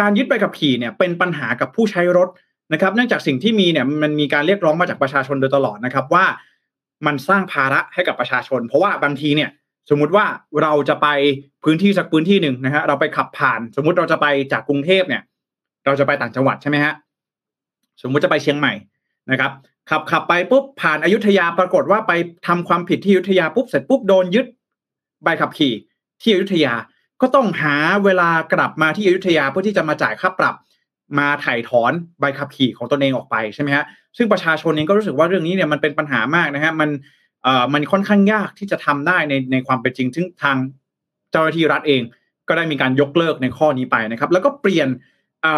[0.01, 2.29] การยึดใบขับขี่เนี่ยเป็นปัญหากับผู้ใช้รถ
[2.73, 6.25] นะครับ เนื่องจากสิ่งที่มีเนี่ยมันมีการเรียกร้องมาจากประชาชนโดยตลอดนะครับว่า
[7.07, 9.51] มันสร้างภาระให้กับประชาชน เพราะว่าบางทีเนี่ย
[9.91, 10.27] สมมุติว่า
[10.63, 11.09] เราจะไป
[11.65, 15.23] พื้นที่สักพื้นที่หนึ่งนะฮะเราไปขับผ่าน สมมุติเราจะไปจากกรุงเทพเนี่ย
[15.87, 16.95] เราจะไปต่างจังหวัดใช่ไหมฮะ
[18.03, 18.73] สมมุติจะไปเชียงใหม่
[19.31, 19.51] นะครับ
[19.91, 22.13] ขับขับไปปุ๊บผ่านอายุทยาปรากฏว่าไป
[22.47, 24.47] ทำความผิดที่อยุธยาปุ๊บเสร็จปุ๊บโดนยึด
[25.25, 25.75] ใบขับขี่
[26.21, 26.75] ที่อยุธยา
[27.21, 30.55] ก็ต้องหาเวลากลับมาที่อยุธยาเพื่อที่จะมาจ่ายค่าปรับ
[31.19, 33.85] มาถ่ายถอนใบขับขี่ของตนเองออกไปใช่ไหมฮะ
[34.17, 36.91] ซึ่งประชาชนเองก็รู้สึกว่าเรื่องนี้เนี่ยมันเป็นปัญหามากนะฮะมัน
[37.43, 40.57] เอ่อมันค่อนข้างยากที่จะทำได้ในในความเป็นจริงซึ่งทาง
[41.31, 42.03] เจ้าหน้าที่รัฐเอง
[42.49, 44.89] ก็ได้มีการยกเลิกในข้อนี้ไปนะครับ แล้วก็เปลี่ยน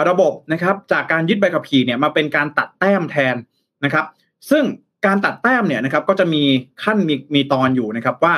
[0.08, 3.36] ระบบนะครับ จากการยึดใบขับขี่เนี่ยมาเป็นการตัดแต้มแทน
[3.84, 4.04] นะครับ
[4.50, 4.64] ซึ่ง
[5.06, 6.42] การตัดแต้มเนี่ยนะครับก็จะมี
[6.84, 8.34] ขั้นมีมีตอนอยู่นะครับว่า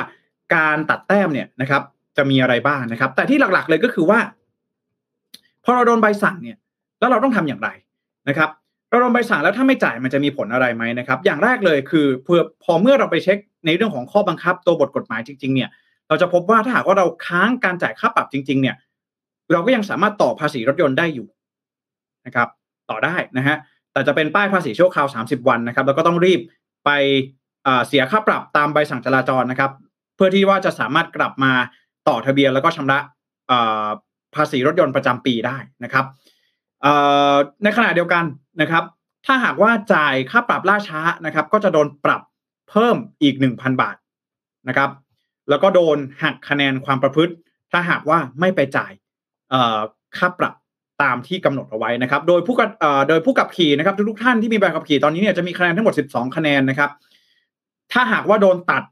[0.55, 1.81] การตัดแต้มเนี่ยนะครับ
[2.17, 4.19] จะมีอะไรบ้างนะครับ แต่ที่หลักๆเลยก็คือว่า
[5.63, 6.57] พอเราโดนใบสั่งเนี่ย
[6.99, 7.69] แล้วเราต้องทำอย่างไร
[8.29, 8.49] นะครับ
[8.89, 15.69] เราโดนใบสั่งแล้วถ้าไม่จ่ายมันจะมีผลอะไรไหมนะครับ อย่างแรกเลยคือเพื่อพอเมื่อเราไปเช็คในเรื่องของข้อบังคับ ตัวบทกฎหมายจริงๆเนี่ย
[16.07, 18.75] เราจะพบว่าถ้าหากว่าเราค้างการจ่ายค่าปรับจริง ๆ เนี่ย
[19.51, 21.27] เราก็ยังสามารถต่อภาษีรถยนต์ได้อยู่
[22.25, 22.47] นะครับ
[22.89, 23.57] ต่อได้นะฮะ
[23.95, 26.39] แต่จะเป็นป้ายภาษีชั่วคราว30 วันนะครับ แล้วก็ต้องรีบ
[26.85, 26.89] ไป
[27.87, 29.71] เสียค่าปรับตามใบสั่งจราจรนะครับ
[30.15, 31.53] เพื่อที่ว่าจะสามารถกลับมา
[32.07, 32.99] ต่อทะเบียนแล้วก็ชำระ
[34.35, 36.05] ภาษีรถยนต์ประจำปีได้นะครับ
[37.63, 38.23] ในขณะเดียวกัน
[38.61, 38.83] นะครับ
[39.25, 42.21] ถ้าหากว่าจ่ายค่าปรับล่าช้านะครับ ก็จะโดนปรับ
[42.69, 43.95] เพิ่มอีก 1,000 บาท
[44.67, 44.89] นะครับ
[45.49, 47.33] แล้วก็โดนหักคะแนนความประพฤติ
[47.71, 48.91] ถ้าหากว่าไม่ไปจ่าย
[50.17, 50.53] ค่าปรับ
[51.03, 52.69] ตามที่กำหนดเอาไว้นะครับ โดยผู้กับ
[53.09, 56.89] โดยผู้ขับขี่นะครับทุกท่านที่มีใบขับขี่ตอนนี้เนี่ยจะมีคะแนนทั้งหมด 12 คะแนนนะครับ
[57.91, 58.83] ถ้าหากว่าโดนตัด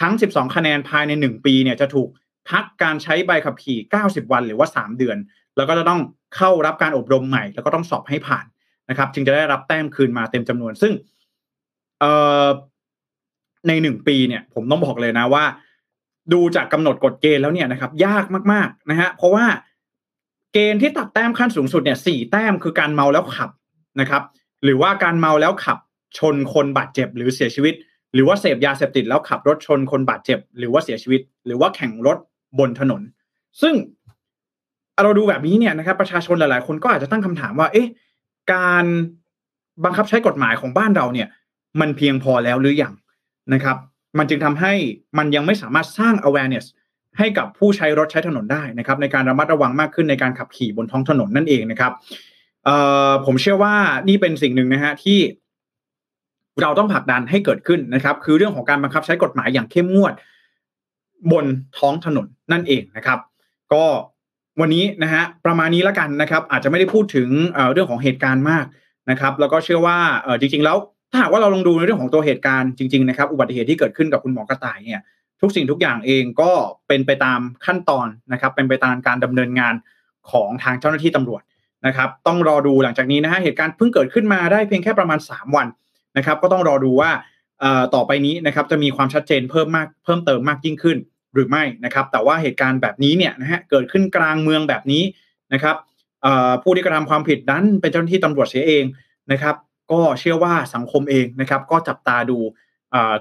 [0.00, 2.08] ทั้ง 12 คะแนนภายใน 1 ปีเนี่ยจะถูก
[2.50, 5.16] พักการใช้ใบขับขี่ 90 วันหรือว่า 3 เดือน
[5.56, 6.00] แล้วก็จะต้อง
[6.36, 8.44] เข้ารับการอบรมใหม่ แล้วก็ต้องสอบให้ผ่าน
[8.90, 10.92] นะครับ จึงจะได้รับแต้มคืนมาเต็มจำนวน ซึ่ง
[13.68, 15.44] ในหนึ่งปีเนี่ยผมต้องบอกเลยนะว่า
[16.32, 19.44] ดูจากกำหนดกฎเกณฑ์แล้วเนี่ยนะครับ ยากมากๆนะฮะเพราะว่า
[20.52, 23.50] เกณฑ์ที่ตัดแต้มขั้นสูงสุดเนี่ยสี่แต้มคือการเมาแล้วขับ
[24.00, 24.22] นะครับ
[24.64, 25.78] หรือว่าการเมาแล้วขับ
[26.18, 27.74] ชนคนบาดเจ็บหรือเสียชีวิต
[28.14, 32.18] หรือว่าเสพยาเสพติดแล้วขับรถชนคนบาดเจ็บ หรือว่าเสียชีวิต หรือว่าแข่งรถ
[32.58, 33.02] บนถนน
[33.60, 33.74] ซึ่ง
[35.02, 37.88] เราดูแบบนี้เนี่ยนะครับ ประชาชนหลายๆ คนก็อาจจะตั้งคำถามว่า เอ๊ะ
[38.52, 38.84] การ
[39.84, 41.28] บังคับใช้กฎหมายของบ้านเราเนี่ย
[41.80, 42.92] มันเพียงพอแล้วหรือยัง
[43.54, 43.76] นะครับ
[44.18, 44.72] มันจึงทำให้
[45.18, 46.66] มันยังไม่สามารถสร้าง awareness
[47.18, 51.92] ให้กับผู้ใช้รถใช้ถนนได้นะครับ ในการระมัดระวังมากขึ้นในการขับขี่บนท้องถนนนั่นเองนะครับ
[53.26, 53.74] ผมเชื่อว่า
[54.08, 55.18] นี่เป็นสิ่งหนึ่งนะฮะที่
[56.62, 60.12] เราต้องผลักดันให้เกิดขึ้นนะครับ คือเรื่องของการบังคับใช้กฎหมายอย่างเข้มงวด
[61.32, 61.44] บน
[61.78, 63.18] ท้องถนนนั่นเองนะครับ
[63.72, 63.84] ก็
[64.60, 67.28] วันนี้นะฮะประมาณนี้แล้วกันนะครับ อาจจะไม่ได้พูดถึง
[67.72, 68.64] เรื่องของเหตุการณ์มาก
[69.10, 69.98] นะครับ แล้วก็เชื่อว่า
[70.40, 70.76] จริง ๆ แล้ว
[71.10, 75.00] ถ้าหากว่าเราลองดูในเรื่องของตัวเหตุการณ์จริง ๆ นะครับ อุบัติเหตุที่เกิดขึ้นกับคุณหมอกระต่ายเนี่ย
[75.40, 76.50] ทุกสิ่งทุกอย่างเองก็
[76.88, 79.74] เป็นไปตามขั้นตอนนะครับ เป็นไปตามการดำเนินงาน
[80.30, 81.42] ของทางเจ้าหน้าที่ตำรวจ
[81.86, 85.66] นะครับ ต้องรอดูหลังจากนี้นะฮะเหตุการณ์เพิ่งเกิดขึ้นมาได้เพียงแค่ประมาณ 3 วัน
[86.16, 87.10] นะครับ ก็ต้องรอดูว่า
[87.94, 90.98] ต่อไปนี้นะครับจะมีความชัดเจนเพิ่มมากเพิ่มเติมมากยิ่งขึ้น
[91.34, 95.02] หรือไม่นะครับ แต่ว่าเหตุการณ์แบบนี้เนี่ยนะฮะเกิดขึ้นกลางเมืองแบบนี้
[95.52, 95.76] นะครับ
[96.62, 98.84] ผู้ที่กระทำความผิดนั้นเป็นเจ้าหน้าที่ตำรวจเสียเอง
[99.32, 99.56] นะครับ
[99.92, 102.38] ก็เชื่อว่าสังคมเองนะครับ ก็จับตาดู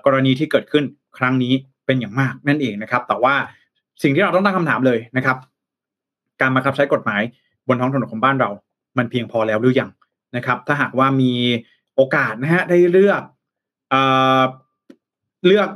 [0.06, 0.84] กรณีที่เกิดขึ้น
[1.18, 1.54] ครั้งนี้
[1.90, 3.34] เป็นอย่างมากนั่นเองนะครับ แต่ว่า
[4.04, 5.38] สิ่งที่เราต้องตั้งคำถามเลยนะครับ
[6.42, 7.22] การบังคับใช้กฎหมาย
[7.68, 8.50] บนท้องถนนของบ้านเรา
[8.98, 9.90] มันเพียงพอแล้วหรือยัง
[10.36, 11.34] นะครับ ถ้าหากว่ามี
[11.96, 13.22] โอกาสนะฮะได้เลือก
[13.90, 14.02] เอ่
[14.40, 14.42] อ
[15.46, 15.70] เลือก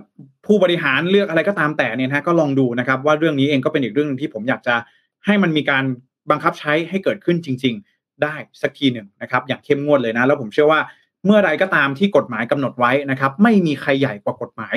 [0.45, 4.75] ผู้บริหารเลือกอะไรก็ตามแต่เนี่ยนะก็ลองดูนะครับ ว่าเรื่องนี้เองก็เป็นอีกเรื่องนึงที่ผมอยากจะ
[5.25, 5.83] ให้มันมีการ
[6.31, 10.81] บังคับใช้ให้เกิดขึ้นจริง ๆ ได้สักทีหนึ่งนะครับ อย่างเข้มงวดเลยนะ แล้วผมเชื่อว่า
[11.25, 14.75] เมื่อไรก็ตามที่กฎหมายกำหนดไว้นะครับ ไม่มีใครใหญ่กว่ากฎหมาย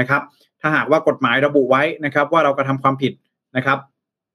[0.00, 0.22] นะครับ
[0.66, 3.12] ถ้าหากว่ากฎหมายระบุไว้นะครับ ว่าเรากระทาความผิด
[3.56, 3.78] นะครับ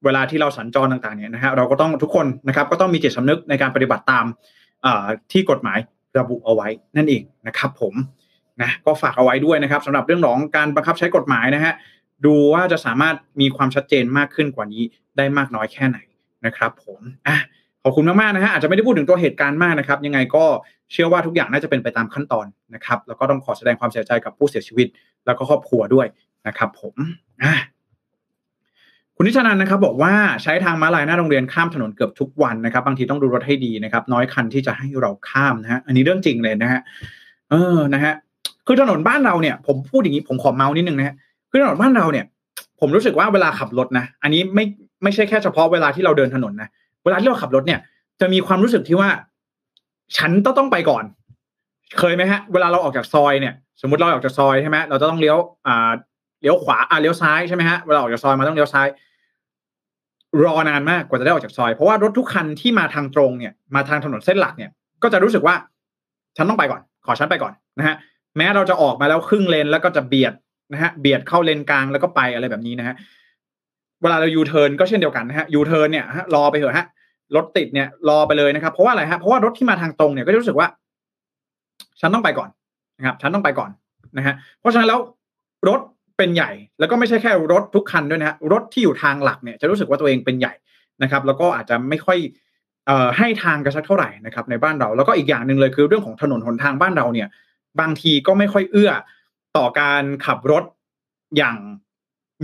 [0.04, 4.24] เวลาที่เราสัญจรต่างๆเนี่ยนะฮะเราก็ต้องทุกคนนะครับ ก็ต้องมีจิตสำนึกในการปฏิบัติตาม
[5.32, 5.78] ที่กฎหมาย
[6.18, 7.94] ระบุเอาไว้นั่นเองนะครับ ผม
[8.62, 11.72] นะก็ฝากเอาไว้ด้วยนะครับสำหรับเรื่องของการบังคับใช้กฎหมายนะฮะ
[12.26, 14.82] ดูว่าจะสามารถมีความชัดเจนมากขึ้นกว่านี้
[15.16, 15.98] ได้มากน้อยแค่ไหน
[16.46, 17.38] นะครับ ผมอะ
[17.82, 20.44] ขอบคุณมากๆนะฮะอาจจะไม่ได้พูดถึงตัวเหตุการณ์มากนะครับ ยังไงก็
[20.92, 24.86] เชื่อว่าทุกอย่างน่าจะเป็นไปตามขั้นตอนนะครับ แล้วก็ต้องขอแสดงความเสียใจกับผู้เสียชีวิต
[25.26, 26.06] แล้วก็ครอบครัวด้วย
[26.46, 26.94] นะครับ ผม
[29.16, 36.80] คุณนิชานันนะครับ บอกว่าใช้ทางม้าลายหน้าโรงเรียนข้ามถนนเกือบทุกวันนะครับ บางทีต้องดูรถให้ดีนะครับ น้อยคันที่จะให้เราข้ามนะฮะอันนี้เรื่องจริงเลยนะฮะ
[37.50, 38.14] เออนะฮะ
[38.66, 41.14] คือถนนบ้านเราเนี่ย ผมพูดอย่างนี้ผมขอเมาส์นิดนึงนะฮะ
[41.50, 42.24] คือถนนบ้านเราเนี่ย
[42.80, 44.64] ผมรู้สึกว่าเวลาขับรถนะอันนี้ไม่
[45.02, 46.68] ไม่ใช่แค่เฉพาะเวลาที่เราเดินถนนนะ
[47.04, 47.80] เวลาที่เราขับรถเนี่ย
[48.20, 49.08] จะมีความรู้สึกที่ว่า
[50.16, 51.04] ฉันต้องต้องไปก่อน
[51.98, 55.90] เคยไหมฮะ เวลาเราออกจากซอยเนี่ย สมมติเราออกจากซอยใช่ไหมเราจะต้องเลี้ยวอ่า
[56.42, 58.88] เลี้ยวขวาอ่าเลี้ยวซ้ายใช่ไหมฮะเวลาออกจากซอยมาต้องเลี้ยวซ้าย
[60.44, 64.70] รอนานมากกว่าจะได้ออกจากซอย เพราะว่ารถทุกคันที่มาทางตรงเนี่ยมาทางถนนเส้นหลักเนี่ย
[65.02, 65.54] ก็จะรู้สึกว่า
[66.36, 67.96] ฉันต้องไปก่อน ขอฉันไปก่อนนะฮะ
[68.36, 70.32] แม้เราจะออกมาแล้วครึ่งเลนแล้วก็จะเบียด
[70.72, 72.94] นะฮะเบียดเข้าเลนกลางแล้วก็ไปอะไรแบบนี้นะฮะ
[74.02, 76.86] เวลาเรายูเทิร์นก็เช่นเดียวกันนะฮะยูเทิร์นเนี่ยรอไปเถอะฮะ
[77.36, 80.68] รถติดเนี่ยรอไปเลยนะครับ เพราะว่าอะไรฮะเพราะว่ารถที่มาทางตรงเนี่ยก็จะรู้สึกว่า
[82.02, 82.50] ฉันต้องไปก่อน
[82.98, 83.70] นะครับ ฉันต้องไปก่อน
[84.16, 85.00] นะฮะเพราะฉะนั้นแล้ว
[85.68, 85.80] รถ
[86.18, 90.54] เป็นใหญ่ แล้วก็ไม่ใช่แค่รถทุกคันด้วยนะฮะรถที่อยู่ทางหลักเนี่ยจะรู้สึกว่าตัวเองเป็นใหญ่
[91.02, 92.18] นะครับ แล้วก็อาจจะไม่ค่อย
[92.88, 97.28] ออให้ทางกันสักเท่าไหร่นะครับในบ้านเรา แล้วก็อีกอย่างหนึ่งเลยคือเรื่องของถนนหนทางบ้านเราเนี่ย
[97.80, 98.90] บางทีก็ไม่ค่อยเอื้อ
[99.56, 100.64] ต่อการขับรถ
[101.36, 101.56] อย่าง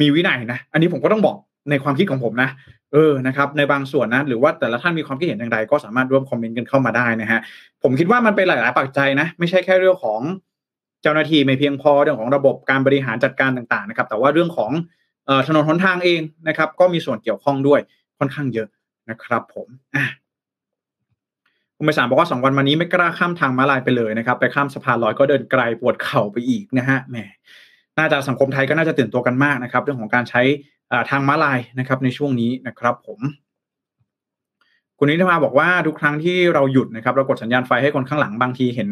[0.01, 1.37] มีวินัยนะ อันนี้ผมก็ต้องบอก
[1.71, 2.51] ในความคิดของผมนะ
[2.93, 7.41] เออนะครับในบางส่วนนะหรือว่าแต่ละท่านมีความคิดเห็นอย่างไรก็สามารถร่วมคอมเมนต์กันเข้ามาได้นะฮะ
[7.83, 10.21] ผมคิดว่ามันเป็นหลาย ๆ ปัจจัยนะ ไม่ใช่แค่เรื่องของ
[11.03, 14.71] เจ้าหน้าที่ไม่เพียงพอเรื่องของระบบการบริหารจัดการต่าง ๆ นะครับ แต่ว่าเรื่องของ
[15.29, 17.81] ออถนนหนทางเองนะครับ ก็มีส่วนเกี่ยวข้องด้วย
[18.19, 18.69] ค่อนข้างเยอะ
[19.11, 20.07] นะครับ ผมอะ
[21.77, 27.17] คุณไปสารบอกว่าสองวันมานี้ไม่กล้าข้ามทางม้าลายไปเลยนะครับ ไปข้ามสะพานลอยก็เดินไกลปวดเข่าไปอีกนะฮะแหม
[27.99, 30.43] น่าจะสังคมไทยก็น่าจะตื่นตัวกันมากนะครับ เรื่องของการใช้
[31.11, 33.21] ทางม้าลายนะครับในช่วงนี้นะครับผม
[34.99, 38.89] คุณนิธมาบอกว่าทุกครั้งที่เราหยุดนะครับเรากดสัญญาณไฟให้คนข้างหลังบางทีเห็น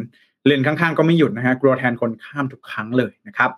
[0.47, 3.51] เลนข้างๆก็ไม่หยุดนะฮะกลัวแทนคนข้ามทุกครั้งเลยนะครับ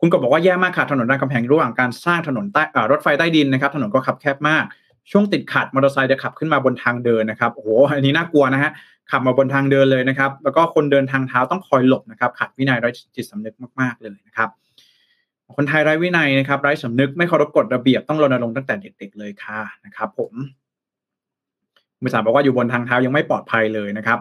[0.00, 2.62] คุณก็บอกว่าแย่มากค่ะถนนรามคำแหงระหว่างการสร้างถนนใต้
[2.92, 4.64] รถไฟใต้ดินนะครับ ถนนก็ขับแคบมาก
[5.10, 8.70] ช่วงติดขัดมอเตอร์ไซค์จะขับขึ้นมาบนทางเดินนะครับโอ้โหอันนี้น่ากลัวนะฮะ
[9.10, 14.48] ขับมาบนทางเดินเลยนะครับ แล้วก็คนเดินทางเท้าต้องคอยหลบนะครับ ขัดวินัยร้อยจิตสำนึกมากๆเลยนะครับ
[15.56, 20.32] คนไทยไร้วินัยนะครับไร้สำนึกไม่เคารพกฎระเบียบต้องรณรงค์ตั้งแต่เด็กๆเลยค่ะนะครับ ผม
[22.02, 24.18] มือสามบอกว่าอยู่บนทางเท้ายังไม่ปลอดภัยเลยนะครับ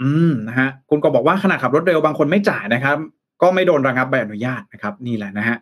[0.00, 2.96] อืมนะฮะคุณก็บอกว่าขณะขับรถเร็วบางคนไม่จ่ายนะครับ
[3.42, 5.56] ก็ไม่โดนระงับใบอนุญาตนะครับ นี่แหละนะฮะ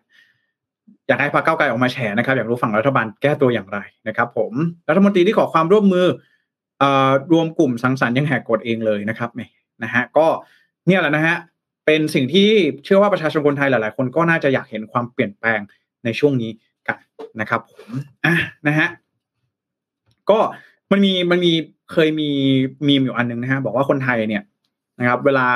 [1.07, 3.79] อยากให้พรรคเก้าไกลออกมาแฉนะครับ อยากรู้ฝั่งรัฐบาลแก้ตัวอย่างไร
[4.09, 4.53] นะครับ ผม
[4.89, 6.07] รัฐมนตรีที่ขอความร่วมมือ
[7.33, 9.31] รวมกลุ่มสังสรรค์ยังแหกกฎเองเลยนะครับ
[9.83, 10.27] นะฮะก็
[10.87, 11.37] เนี่ยแหละนะฮะ
[11.93, 12.49] เป็นสิ่งที่
[12.85, 15.61] เชื่อว่าประชาชนคนไทยหลาย ๆ คนก็น่าจะอยากเห็นความเปลี่ยนแปลง
[16.05, 16.51] ในช่วงนี้
[16.89, 16.99] กัน
[17.41, 17.89] นะครับผม
[18.25, 18.89] อะนะฮะ
[20.31, 20.39] ก็
[20.91, 21.53] มันมีมันมี
[21.93, 22.31] เคยมี
[22.87, 24.43] มีมอยู่อันนึงนะฮะบอกว่าคนไทยเนี่ย
[25.01, 25.49] นะครับ เวลา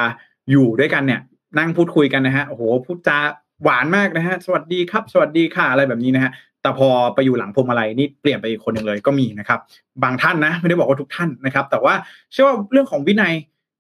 [0.51, 1.21] อยู่ด้วยกันเนี่ย
[1.59, 3.19] นั่งพูดคุยกันนะฮะโอ้โหพูดจา
[3.63, 6.31] หวานมากนะฮะ สวัสดีครับ สวัสดีค่ะอะไรแบบนี้นะฮะ
[6.63, 9.61] แต่พอไปอยู่หลังพวงมาลัยนี่เปลี่ยนไปอีกคนหนึ่งเลยก็มีนะครับ
[10.03, 11.95] บางท่านนะ ไม่ได้บอกว่าทุกท่านนะครับ แต่ว่า
[12.33, 13.35] เชื่อว่าเรื่องของวินัย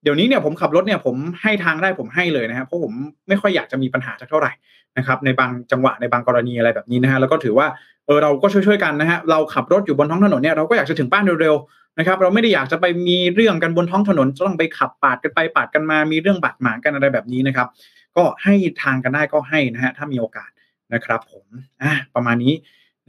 [0.05, 2.93] เดี๋ยวนี้เนี่ยผมขับรถเนี่ยผมให้ทางได้ผมให้เลยนะครับเพราะผม
[3.29, 4.53] ไม่ค่อยอยากจะมีปัญหาสักเท่าไหร่
[4.99, 7.67] นะครับในบางจังหวะในบางกรณีอะไรแบบนี้นะฮะแล้วก็ถือว่า
[8.07, 17.69] เออเราก็ช่วยๆกันนะฮะเราขับรถอยู่บนท้องถนนเนี่ยเราก็อยากจะถึงบ้านเร็วๆนะครับเราไม่ได้อยากจะไปมีเรื่องกันบนท้องถนนต้องไปขับปาดกันไปปาดกันมามีเรื่องบาดหมางกันอะไรแบบนี้นะครับ
[18.17, 20.51] ก็ให้ทางกันได้ก็ให้นะฮะถ้ามีโอกาส
[20.95, 21.47] นะครับ ผม
[21.83, 22.55] อะประมาณนี้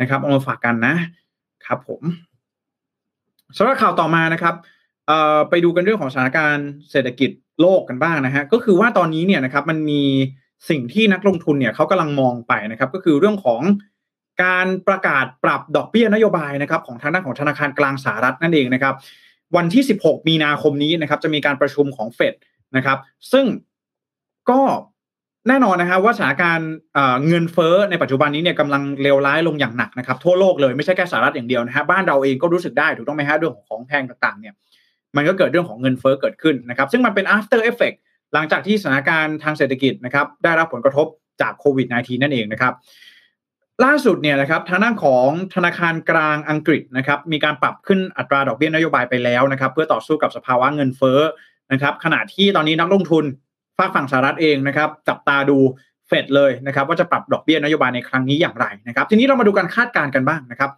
[0.01, 0.95] นะครับเอามาฝากกันนะ
[1.65, 2.01] ครับ ผม
[3.58, 4.55] สำหรับข่าวต่อมานะครับ
[5.08, 7.30] เอ่อไปดูกันเรื่องของสถานการณ์เศรษฐกิจ
[7.62, 10.02] โลกกันบ้างนะฮะก็คือว่าตอนนี้เนี่ยนะครับมันมี
[10.70, 13.62] สิ่งที่นักลงทุนเนี่ยเขากำลังมองไปนะครับ ก็คือเรื่องของ
[14.44, 18.94] การประกาศปรับดอกเบี้ยนโยบายนะครับของทางด้านของธนาคารกลางสหรัฐนั่นเองนะครับ
[19.56, 22.34] วันที่ 16 มีนาคมนี้นะครับ จะมีการประชุมของเฟด
[22.76, 22.98] นะครับ
[23.32, 23.46] ซึ่ง
[24.50, 24.62] ก็
[25.48, 26.72] แน่นอนนะครับว่าสถานการณ์
[27.28, 34.54] เงินเฟ้อในปัจจุบันนี้เนี่ยกำลังเลวร้ายลงอย่างหนักนะครับ ทั่วโลกเลยไม่ใช่แค่สหรัฐอย่างเดียวนะฮะบ้านเราเองก็รู้สึกได้ถูกต้องไหมฮะเรื่องของของแพงต่างๆเนี่ย
[35.15, 37.97] มันก็เกิดเรื่องของเงินเฟ้อเกิดขึ้นนะครับซึ่งมันเป็น after effect
[38.34, 41.08] หลังจากที่สถานการณ์ทางเศรษฐกิจนะครับได้รับผลกระทบ
[41.41, 42.73] จากโควิด -19 นั่นเองนะครับ
[43.86, 51.19] ล่าสุดเนี่ยนะครับทางด้านของธนาคารกลางอังกฤษนะครับมีการปรับขึ้นอัตราดอกเบี้ยนโยบายไปแล้วนะครับเพื่อต่อสู้กับสภาวะเงินเฟ้อ
[51.71, 53.25] นะครับขณะที่ตอนนี้นักลงทุน
[53.78, 55.58] ฝากฝั่งสหรัฐเองนะครับจับตาดู
[56.08, 60.71] เฟดเลยนะครับว่าจะปรับดอกเบี้ยนโยบายในครั้งนี้อย่างไรนะครับทีนี้เรามาดูการคาดการณ์กันบ้างนะครับ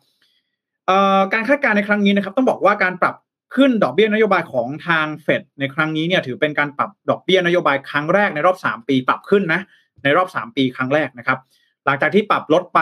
[1.33, 3.15] การคาดการณ์ในครั้งนี้นะครับต้องบอกว่าการปรับ
[3.55, 9.61] ขึ้นดอกเบี้ยนโยบายของทางเฟดในครั้งนี้เนี่ยถือเป็นการปรับดอกเบี้ยนโยบายครั้งแรกในรอบ 3 ปีปรับขึ้นนะ
[10.03, 11.37] ในรอบ 3 ปีครั้งแรกนะครับ
[11.85, 12.79] หลังจากที่ปรับลดไป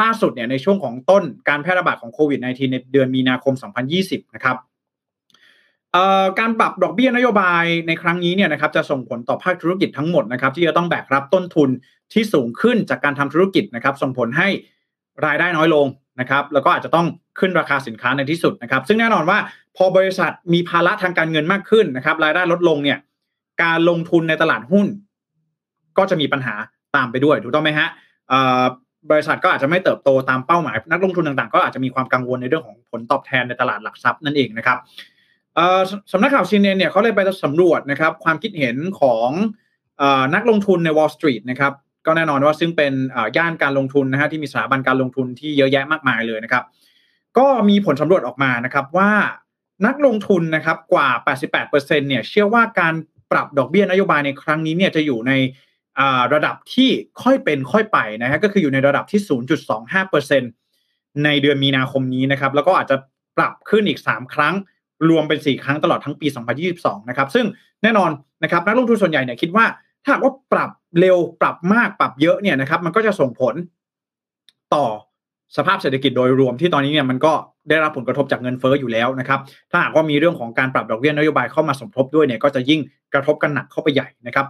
[0.00, 3.54] ล่าสุดเนี่ยในช่วงของต้นการแพร่ระบาดของโควิด -19 ในเดือนมีนาคม
[3.94, 4.56] 2020 นะครับ
[6.38, 11.68] การปรับดอกเบี้ยนโยบายในครั้งนี้เนี่ยนะครับจะส่งผลต่อภาคธุรกิจทั้งหมดนะครับที่จะต้องแบกรับต้นทุน
[12.12, 14.48] ที่สูงขึ้นจากการทำธุรกิจนะครับ ส่งผลให้
[15.26, 15.86] รายได้น้อยลง
[16.20, 17.06] นะครับ แล้วก็อาจจะต้อง
[17.38, 19.38] ขึ้นราคาสินค้าในที่สุดนะครับ ซึ่งแน่นอนว่า
[19.78, 22.98] พอบริษัทมีภาระทางการเงินมากขึ้นนะครับ รายได้ลดลงเนี่ย
[23.62, 24.86] การลงทุนในตลาดหุ้น
[25.98, 26.54] ก็จะมีปัญหา
[26.96, 27.88] ตามไปด้วยถูกต้องไหมฮะ
[29.10, 34.78] บริษัทก็อาจจะไม่เติบโตตามเป้าหมาย นักลงทุนต่างๆ ก็อาจจะมีความกังวลในเรื่องของผลตอบแทนในตลาดหลักทรัพย์นั่นเองนะครับ
[36.12, 39.30] สำนักข่าวซีเนเนี่ยเขาเลยไปสำรวจนะครับ ความคิดเห็นของ
[40.34, 41.72] นักลงทุนใน Wall Street นะครับ
[42.06, 42.92] ก็แน่นอนว่าซึ่งเป็น
[43.36, 46.64] ย่านการลงทุนนะฮะที่มีสถาบันการลงทุนที่เยอะแยะมากมายเลยนะครับ
[47.38, 49.10] ก็มีผลสำรวจออกมานะครับว่า
[49.86, 51.08] นักลงทุนนะครับกว่า
[51.58, 52.94] 88%เนี่ยเชื่อว่าการ
[53.32, 55.32] ปรับดอกเบี้ยนโยบายในครั้งนี้เนี่ยจะอยู่ใน
[56.34, 56.90] ระดับที่
[57.22, 59.20] ค่อยเป็นค่อยไปนะฮะก็คืออยู่ในระดับที่
[60.02, 62.96] 0.25%ในเดือนมีนาคมนี้นะครับ แล้วก็อาจจะ
[63.36, 64.54] ปรับขึ้นอีก 3 ครั้ง
[65.08, 66.26] รวมเป็น 4 ครั้งตลอดทั้งปี
[66.68, 67.46] 2022 นะครับ ซึ่ง
[67.82, 68.10] แน่นอน
[68.42, 69.64] นะครับนักลงทุนส่วนใหญ่เนี่ยคิดว่า
[70.04, 73.54] ถ้าว่าปรับเร็วปรับมากปรับเยอะเนี่ยนะครับ มันก็จะส่งผล
[74.74, 74.86] ต่อ
[75.56, 77.32] สภาพเศรษฐกิจโดยรวมที่ตอนนี้เนี่ยมันก็
[77.68, 82.80] ได้รับผลกระทบจากเงินเฟ้ออยู่แล้วนะครับถ้าหากว่ามีเรื่องของการปรับดอกเบี้ยนโยบายเข้ามาสมทบด้วยเนี่ยก็จะยิ่ง
[83.14, 84.46] กระทบกันหนักเข้าไปใหญ่นะครับ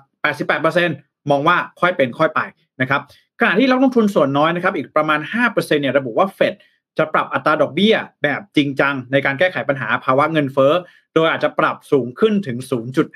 [0.62, 2.40] 88%มองว่าค่อยเป็นค่อยไป
[2.80, 3.00] นะครับ
[3.40, 6.54] ขณะที่นักลงทุนส่วนน้อยนะครับอีกประมาณ 5%เนี่ยระบุว่าเฟด
[6.98, 10.72] จะปรับอัตราดอกเบี้ยแบบจริงจัง ในการแก้ไขปัญหาภาวะเงินเฟ้อ
[11.14, 12.56] โดยอาจจะปรับสูงขึ้นถึง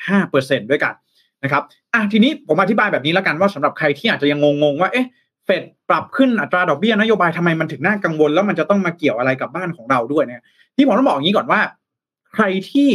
[0.06, 0.94] 0.5%ด้วยกัน
[1.44, 1.62] นะครับ
[1.94, 5.06] อะทีนี้ผมอธิบายแบบนี้แล้วกันว่าสำหรับใครที่อาจจะยังงงๆว่าเอ๊ะ
[5.44, 10.42] เฟดปรับขึ้นอัตราดอกเบี้ยนโยบายทำไมมันถึงน่ากังวล แล้วมันจะต้องมาเกี่ยวอะไรกับบ้านของเราด้วยเนี่ย
[10.76, 11.61] ที่ผมต้องบอกอย่างนี้ก่อนว่า
[12.35, 12.90] ใครที่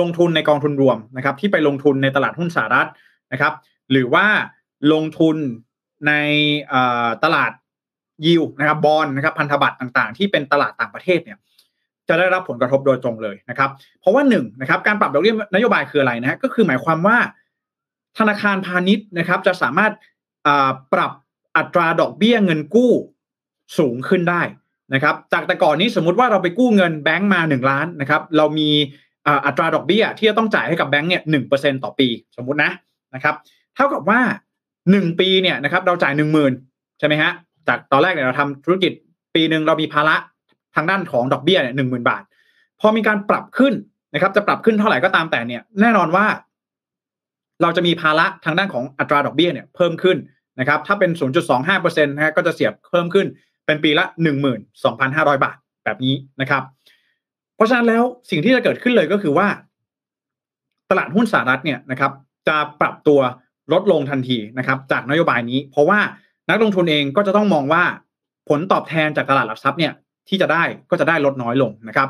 [0.00, 2.88] ลงทุนในกองทุนรวมนะครับ ที่ไปลงทุนในตลาดหุ้นสหรัฐ
[3.32, 3.52] นะครับ
[3.90, 4.26] หรือว่า
[4.92, 5.36] ลงทุน
[6.06, 6.12] ใน
[7.24, 7.52] ตลาด
[8.26, 11.38] ยิวนะครับบอลนะครับพันธบัตรต่างๆ ที่เป็นตลาดต่างประเทศเนี่ย
[12.08, 13.70] จะได้รับผลกระทบโดยตรงเลยนะครับ
[14.00, 17.18] เพราะว่าหนึ่งนะครับการปรับดอกเบี้ยนโยบายคืออะไรนะก็คือหมายความว่า
[18.18, 19.92] ธนาคารพาณิชย์นะครับ จะสามารถ
[20.92, 21.12] ปรับ
[21.56, 22.92] อัตราดอกเบี้ยเงินกู้
[23.78, 24.42] สูงขึ้นได้
[24.94, 28.70] นะครับ จากแต่ก่อนนี้สมมุติว่าเราไปกู้เงินแบงก์มา 1 ล้านนะครับ เรามี
[29.46, 31.32] อัตราดอกเบี้ยที่จะต้องจ่ายให้กับแบงก์เนี่ยห
[31.84, 32.70] ต่อปี สมมุตินะ
[33.14, 33.34] นะครับ
[33.74, 34.20] เท่ากับว่า
[34.70, 37.30] 1 ปีเนี่ยนะครับเราจ่าย 1 0,000ใช่ไหมฮะ
[37.68, 38.92] จากตอนแรกเนี่ยเราทำธุรกิจ
[39.34, 40.16] ปีหนึ่งเรามีภาระ
[40.74, 42.22] ทางด้านของดอกเบี้ยเนี่ยหนึ่งหมื่นบาท
[42.80, 43.74] พอมีการปรับขึ้น
[44.14, 46.26] นะครับ จะปรับขึ้นเท่าไหร่ก็ตามแต่เนี่ย แน่นอนว่า
[47.62, 50.16] เราจะมีภาระทางด้านของอัตราดอกเบี้ยเนี่ย เพิ่มขึ้น
[50.60, 51.10] นะครับถ้าเป็น
[51.58, 53.26] 0.25%นะฮะก็จะเสียบเพิ่มขึ้น
[53.66, 54.04] เป็นปีละ
[54.74, 56.62] 12,500 บาทแบบนี้นะครับ
[57.54, 59.48] เพราะฉะนั้นแล้วสิ่งที่จะเกิดขึ้นเลยก็คือว่า
[60.90, 62.12] ตลาดหุ้นสหรัฐเนี่ยนะครับ
[62.48, 63.20] จะปรับตัว
[63.72, 65.98] ลดลงทันทีนะครับ จากนโยบายนี้ เพราะว่า
[66.50, 67.82] นักลงทุนเองก็จะต้องมองว่า
[68.48, 69.92] ผลตอบแทนจากตลาดหลักทรัพย์เนี่ย
[70.28, 72.08] ที่จะได้ก็จะได้ลดน้อยลงนะครับ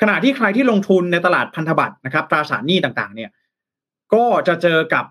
[0.00, 3.30] ขณะที่ใครที่ลงทุนในตลาดพันธบัตรนะครับตราสารหนี้ต่างๆ เนี่ย
[4.14, 5.04] ก็จะเจอกับ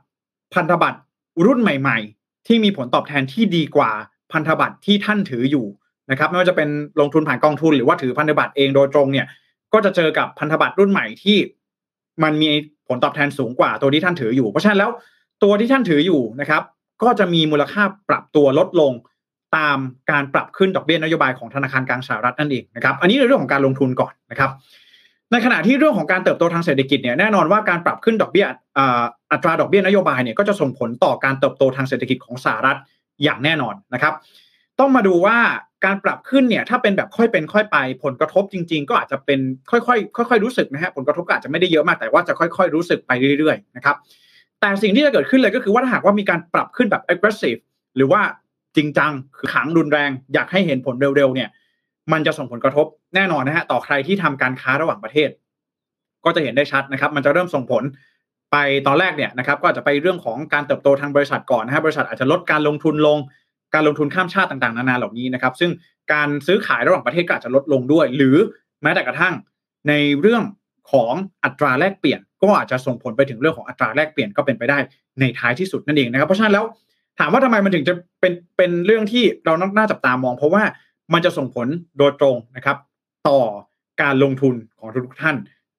[0.54, 1.00] พันธบัตร
[1.46, 2.19] รุ่นใหม่ ๆ
[2.50, 3.92] ที่มีผลตอบแทนที่ดีกว่า
[4.32, 5.66] พันธบัตรที่ท่านถืออยู่
[6.12, 9.28] นะครับไม่ว่าจะเป็นลงทุนผ่านกองทุนหรือว่าถือพันธบัตรเองโดยตรงเนี่ย
[9.74, 11.38] ก็จะเจอกับพันธบัตรรุ่นใหม่ที่
[12.24, 12.50] มันมี
[12.88, 14.92] ผลตอบแทนสูงกว่าตัวที่ท่านถืออยู่ เพราะฉะนั้นแล้ว
[15.44, 16.62] ตัวที่ท่านถืออยู่นะครับ
[17.04, 18.92] ก็จะมีมูลค่าปรับตัวลดลง
[19.58, 19.78] ตาม
[20.12, 24.52] การปรับขึ้นดอกเบี้ยนโยบายของธนาคารกลางสหรัฐนั่นเองนะครับ อันนี้ในเรื่องของการลงทุนก่อนนะครับ
[25.32, 28.48] ในขณะที่เรื่องของการเติบโตทางเศรษฐกิจเนี่ยแน่นอนว่าการปรับขึ้นดอกเบี้ย
[29.32, 32.78] อัตราดอกเบี้ยนโยบายเนี่ยก็จะส่งผลต่อการเติบโตทางเศรษฐกิจของสหรัฐ
[33.24, 34.14] อย่างแน่นอนนะครับ
[34.80, 35.38] ต้องมาดูว่า
[35.86, 39.40] การปรับขึ้นเนี่ยถ้าเป็นแบบค่อยเป็นค่อยไป ผลกระทบจริง ๆ ก็อาจจะเป็น
[39.72, 43.96] ค่อยๆค่อย ๆ รู้สึกนะฮะผลกระทบก็อาจจะไม่ได้เยอะมากแต่ว่าจะค่อย ๆ รู้สึกไปเรื่อยๆนะครับ
[44.60, 47.62] แต่สิ่งที่จะเกิดขึ้นเลยก็คือว่าถ้าหากว่ามีการปรับขึ้นแบบ aggressive
[47.96, 48.22] หรือว่า
[48.76, 51.50] จริงจังคือขังรุนแรง อยากให้เห็นผลเร็วๆเนี่ย
[52.12, 55.30] มันจะส่งผลกระทบแน่นอนนะฮะต่อใครที่ทำการค้าระหว่างประเทศ
[56.26, 57.84] ก็จะเห็นได้ชัดนะครับ มันจะเริ่มส่งผล
[58.52, 63.18] ไปตอนแรกเนี่ยนะครับ ก็อาจจะไปเรื่องของการเติบโตทางบริษัทก่อนนะฮะบริษัทอาจจะลดการลงทุนลง
[63.74, 65.72] การลงทุนข้ามชาติต่างๆ นานาเหล่านี้นะครับ ซึ่ง
[66.14, 68.36] การซื้อขายระหว่างประเทศก็อาจจะลดลงด้วย หรือ
[68.84, 69.34] แม้แต่กระทั่ง
[69.88, 70.44] ในเรื่อง
[70.92, 74.78] ของอัตราแลกเปลี่ยน ก็อาจจะส่งผลไปถึงเรื่องของอัตราแลกเปลี่ยนก็เป็นไปได้
[75.20, 76.66] ในท้ายที่สุดนั่นเองนะครับ เพราะฉะนั้นแล้ว
[77.20, 80.64] ถามว่าทำไมมันถึงจะเป็นเป็นเรื่องที่เราน่าจับตามอง เพราะว่า
[81.14, 81.68] มันจะส่งผล
[81.98, 82.78] โดยตรงนะครับ
[83.30, 83.40] ต่อ
[84.02, 85.36] การลงทุนของทุกท่าน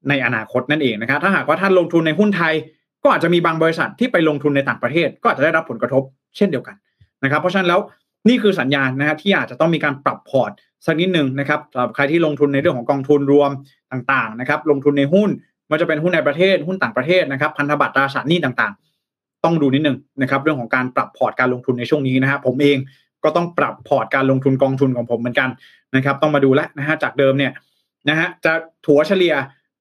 [0.08, 2.54] ในอนาคตนั่นเองนะครับ ถ้าหากว่าท่านลงทุนในหุ้นไทย
[3.02, 6.02] ก็อาจจะมีบางบริษัทที่ไปลงทุนในต่างประเทศ ก็อาจจะได้รับผลกระทบ
[6.36, 6.76] เช่นเดียวกัน
[7.24, 7.80] นะครับ เพราะฉะนั้นแล้ว
[8.28, 10.50] นี่คือสัญญาณนะฮะที่อาจจะต้องมีการปรับพอร์ต
[10.86, 13.50] สักนิดหนึ่งนะครับสำหรับใครที่ลงทุนในเรื่องของกองทุนรวม
[13.92, 15.30] ต่างๆนะครับ ลงทุนในหุ้น
[15.70, 22.76] มันจะเป็นหุ้นในประเทศหุ้นต่างประเทศนะครับ พันธบัตรตราสารหนี้ต่างๆ ต้องดูนิดนึงนะครับ เรื่องของการปรับพอร์ตการลงทุนในช่วงนี้นะฮะผมเอง
[23.24, 25.48] ก็ต้องปรับพอร์ตการลงทุนกองทุนของผมเหมือนกัน
[25.96, 27.52] นะครับ ต้องมาดูแลนะฮะจากเดิมเนี่ย
[28.08, 28.52] นะฮะจะ
[28.86, 29.34] ถัวเฉลี่ย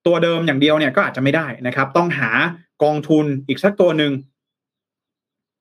[0.07, 2.29] ตัวเดิมอย่างเดียวเนี่ยก็อาจจะไม่ได้นะครับ ต้องหา
[2.83, 4.11] กองทุนอีกสักตัวหนึ่ง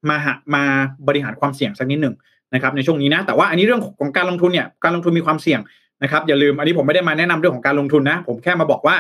[0.09, 0.65] มาหามา
[1.09, 2.15] บริหารความเสี่ยงสักนิดหนึ่ง
[2.55, 5.61] นะครับ ในช่วงนี้นะแต่ว่าอันนี้เรื่องของการลงทุนเนี่ยการลงทุนมีความเสี่ยง
[6.03, 8.97] นะครับ อย่าลืมอันนี้ผมไม่ได้มาแนะนำเรื่องของการลงทุนนะ ผมแค่มาบอกว่า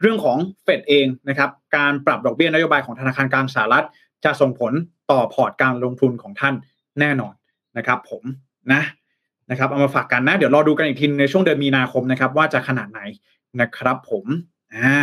[0.00, 3.86] เรื่องของเฟดเองนะครับการปรับดอกเบี้ยนโยบายของธนาคารกลางสหรัฐ
[4.24, 4.72] จะส่งผล
[5.10, 6.54] ต่อพอร์ตการลงทุนของท่าน
[7.00, 7.32] แน่นอน
[7.76, 8.22] นะครับ ผม
[8.72, 8.82] นะ
[9.50, 13.00] นะครับเอามาฝากกันนะ เดี๋ยวรอดูกันอีกทีในช่วงเดือนมีนาคมนะครับ ว่าจะขนาดไหน
[13.60, 14.24] นะครับ ผม
[14.74, 15.00] อ่า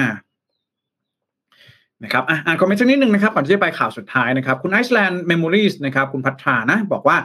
[2.03, 7.17] นะครับอ่านคอมเมนต์สักนิดนึงนะครับก่อนที่จะไปข่าวสุดท้ายนะครับ คุณ Iceland Memories นะครับคุณพัฒนานะ บอกว่า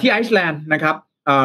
[0.00, 0.96] ที่ไอซ์แลนด์นะครับ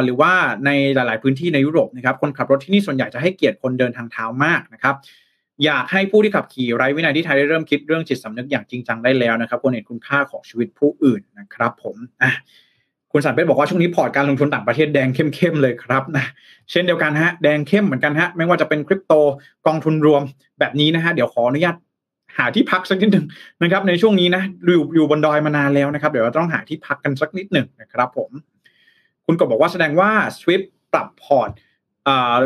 [0.04, 0.32] หรือว่า
[0.66, 4.96] ในหลาย ๆพื้นที่ในยุโรปนะครับ คนขับรถที่นี่ส่วนใหญ่จะให้เกียรติคนเดินทางเท้ามากนะครับ
[5.66, 12.32] อยากให้ผู้ที่ขับขี่ไร้วินัยที่ไทยได้เริ่มคิดเรื่องจิตสำนึกอย่างจริงจังได้แล้วนะครับควรเห็นคุณค่าของชีวิตผู้อื่นนะครับ ผมอะ
[13.12, 16.26] คุณสันเพชรบอกว่าช่วงนี้พอร์ตการลงทุนต่างประเทศแดงเข้มๆเลยครับนะ
[16.72, 19.14] เช่นเดียวกันฮะแดงเข้มเหมือนกันฮะไม่ว่าจะเป็นคริปโต
[19.68, 20.22] กองทุนรวม
[20.60, 21.76] แบบนี้นะฮะเดี๋ยวขออนุญาต
[22.38, 23.26] หาที่พักสักนิดหนึ่ง
[23.64, 28.32] นะครับ ในช่วงนี้นะอยู่อยู่บนดอยมานานแล้วนะครับ เดี๋ยวเราต้องหาที่พักกันสักนิดหนึ่งนะครับ ผม
[29.26, 31.50] คุณก็บอกว่าแสดงว่า switch ปรับพอร์ต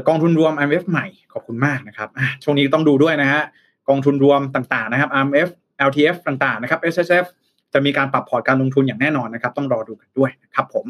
[0.07, 2.09] กองทุนรวม RMF ใหม่ขอบคุณมากนะครับ
[2.43, 3.41] ช่วงนี้ต้องดูด้วยนะฮะ
[3.89, 5.49] กองทุนรวมต่างๆนะครับ RMF
[5.87, 7.25] LTF ต่างๆนะครับ SSF
[7.73, 10.85] จะมีการปรับพอร์ตการลงทุนอย่างแน่นอนนะครับ ต้องรอดูกันด้วยนะครับผม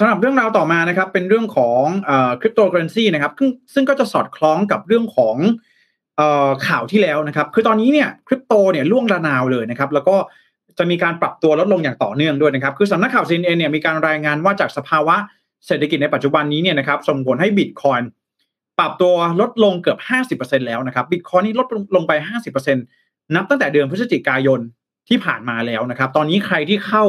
[0.00, 1.82] สำหรับเรื่องราวต่อมานะครับ เป็นเรื่องของ
[2.40, 3.32] คริปโตเคอเรนซีนะครับ
[3.74, 5.36] ซึ่งก็จะสอดคล้องกับเรื่องของ
[6.66, 10.16] ข่าวที่แล้วนะครับ คือตอนนี้เนี่ยคริปโตเนี่ยล่วงระนาวเลยนะครับ แล้วก็
[10.78, 15.16] จะมีการปรับตัวลดลงอย่างต่อเนื่องด้วยนะครับ คือสำนักข่าวซีเอ็นเนี่ยมีการรายงานว่าจากสภาวะ
[15.66, 18.00] เศรษฐกิจในปัจจุบันนี้เนี่ยนะครับส่งผลให้บิตคอย
[18.78, 19.98] ปรับตัวลดลงเกือบ
[20.38, 22.12] 50%แล้วนะครับบิตคอยนี่ลดลงไป
[22.52, 24.60] 50%นับตั้งแต่เดือนพฤศจิกายน
[25.08, 27.04] ที่ผ่านมาแล้วนะครับ ตอนนี้ใครที่เข้า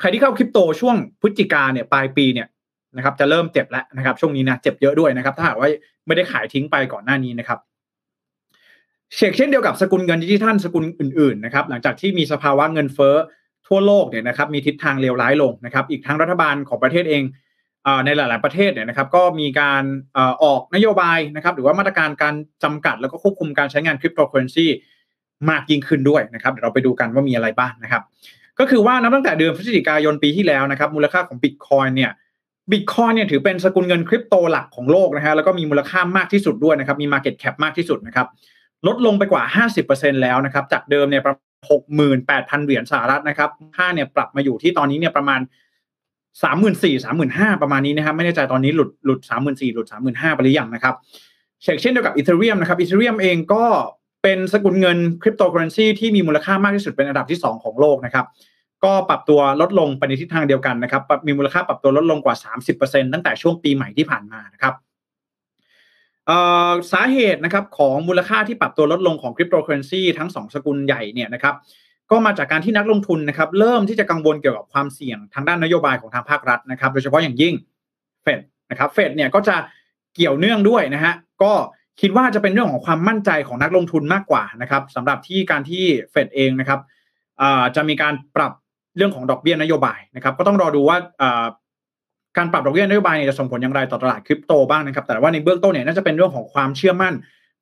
[0.00, 2.48] ใครที่เข้าคริปโตช่วงพฤศจิกาเนี่ยปลายปีเนี่ย
[2.96, 5.68] นะครับจะเริ่มเจ็บแล้วนะครับ ช่วงนี้นะเจ็บเยอะด้วยนะครับ ถ้าหากว่า
[6.06, 7.58] ไม่ได้ขายทิ้งไปก่อนหน้านี้นะครับ
[9.16, 13.16] เช่นเช่นเดียวกับสกุลเงินดิจิทัลสกุลอื่นๆนะครับหลังจากที่มีสภาวะเงินเฟ้อ
[13.66, 17.22] ทั่วโลกเนี่ยนะครับมีทิศทางเลวร้ายลงนะครับ อีกทั้งรัฐบาลของประเทศเอง
[18.04, 19.82] ในหลาย ๆประเทศเนี่ยนะครับ ก็มีการ
[20.42, 24.66] ออกนโยบายนะครับ หรือว่ามาตรการการจำกัดแล้วก็ควบคุมการใช้งานคริปโตเคอเรนซี
[25.50, 28.02] มากยิ่งขึ้นด้วยนะครับเดี๋ยวเราไปดูกันว่ามีอะไรบ้างนะครับ
[28.58, 32.10] ก็คือว่านับตั้งแต่เดือนพฤศจิกายนปีที่แล้วนะครับ มูลค่าของบิตคอยน์เนี่ย
[32.72, 38.26] บิตคอยน์เนี่ยถือเป็นสกุลเงินคริปโตหลักของโลกนะฮะแล้วก็มีมูลค่ามากที่สุดด้วยนะครับ มี Market Cap มากที่สุดนะครับ
[38.86, 41.44] ลดลงไปกว่า 50%แล้วนะครับ จากเดิมเนี่ยประมาณ
[42.58, 45.40] 68,000 เหรียญสหรัฐนะครับค่าเนี่ยปรับมาอยู่ที่ตอนนี้เนี่ยประมาณ
[46.42, 50.94] 34,000 35,000ประมาณนี้นะครับไม่แน่ใจตอนนี้หลุดหลุด34,000หลุด3 5 0 0ไปหรือยังนะครับ
[51.80, 53.64] เช่นเดียวกับ Ethereum นะครับ Ethereum เองก็
[54.22, 58.26] เป็นสกุลเงินคริปโตเคอเรนซีที่มีมูลค่ามากที่สุดเป็นอันดับที่ 2 ของโลกนะครับ
[58.84, 62.36] ก็ปรับตัวลดลงไปในทิศทางเดียวกันนะครับ มีมูลค่าปรับตัวลดลงกว่า
[62.74, 64.74] 30%ตั้งแต่ช่วงปีใหม่ที่ผ่านมานะครับ
[66.92, 71.54] สาเหตุนะครับของมูลค่าที่ปรับตัวลดลงของคริปโตเคอเรนซีทั้ง 2 สกุลใหญ่เนี่ยนะครับ
[72.10, 77.54] ก็มาจากการที่นักลงทุนนะครับเริ่มที่จะกังวลเกี่ยวกับความเสี่ยงทางด้านนโยบายของทางภาครัฐนะครับ โดยเฉพาะอย่างยิ่ง
[78.22, 79.56] เฟดนะครับเฟดเนี่ยก็จะ
[80.14, 81.52] เกี่ยวเนื่องด้วยนะฮะก็
[82.00, 86.80] คิดว่าจะเป็นเรื่องของความมั่นใจของนักลงทุนมากกว่านะครับสำหรับที่การที่เฟดเองนะครับ
[87.76, 88.52] จะมีการปรับ
[88.96, 90.96] เรื่องของดอกเบี้ยนโยบายนะครับ ก็ต้องรอดูว่า
[92.36, 97.14] การปรับดอกเบี้ยนโยบายจะส่งผลอย่างไรต่อตลาดคริปโตบ้างนะครับ แต่ว่าในเบื้องต้นเนี่ยน่าจะเป็นเรื่องของความเชื่อมั่น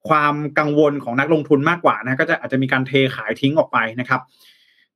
[0.08, 4.20] ความกังวลของนักลงทุนมากกว่านะก็จะอาจจะมีการเทขายทิ้งออกไปนะครับ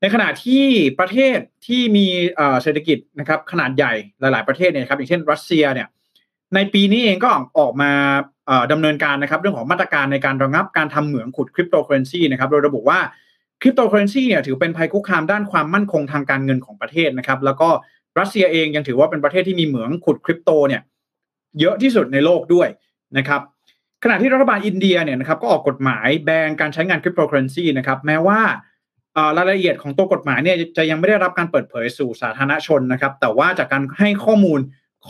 [0.01, 0.65] ในขณะที่
[0.99, 2.07] ประเทศที่มี
[2.63, 5.89] เศรษฐกิจนะครับขนาดใหญ่หลาย ๆประเทศเนี่ยครับอย่างเช่น รัสเซียเนี่ย
[6.55, 7.29] ในปีนี้เองก็
[7.59, 7.93] ออกมา
[8.73, 12.99] ดำเนินการนะครับเรื่องของมาตรการในการระงับการทำเหมืองขุดคริปโตเคอเรนซีนะครับโดยระบุว่า
[13.61, 17.69] คริปโตเคอเรนซีเนี่ยถือเป็นภัยคุกคามด้านความมั่นคงทางการเงินของประเทศนะครับ แล้วก็
[18.19, 20.83] รัสเซียเองยังถือว่าเป็นประเทศที่มีเหมืองขุดคริปโตเนี่ย
[21.61, 22.69] เยอะที่สุดในโลกด้วย
[23.19, 23.41] นะครับ
[24.03, 28.41] ขณะที่รัฐบาลอินเดียเนี่ยนะครับก็ออกกฎหมายแบนการใช้งานคริปโตเคอเรนซีนะครับแม้ว่า
[29.37, 34.61] รายละเอียดของตัวกฎหมายเนี่ยจะยังไม่ได้รับการเปิดเผยสู่สาธารณชนนะครับ แต่ว่าจากการให้ข้อมูล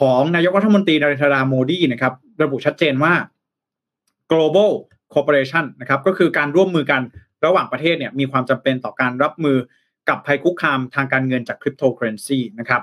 [0.01, 3.13] ของนายกรัฐมนตรีนารทราโมดีนะครับระบุชัดเจนว่า
[4.33, 4.71] global
[5.13, 7.03] cooperation นะครับก็คือการร่วมมือกัน
[7.45, 9.57] ระหว่างประเทศเนี่ยมีความจำเป็นต่อการรับมือ
[10.09, 12.83] กับภัยคุกคามทางการเงินจากคริปโตเคอเรนซีนะครับ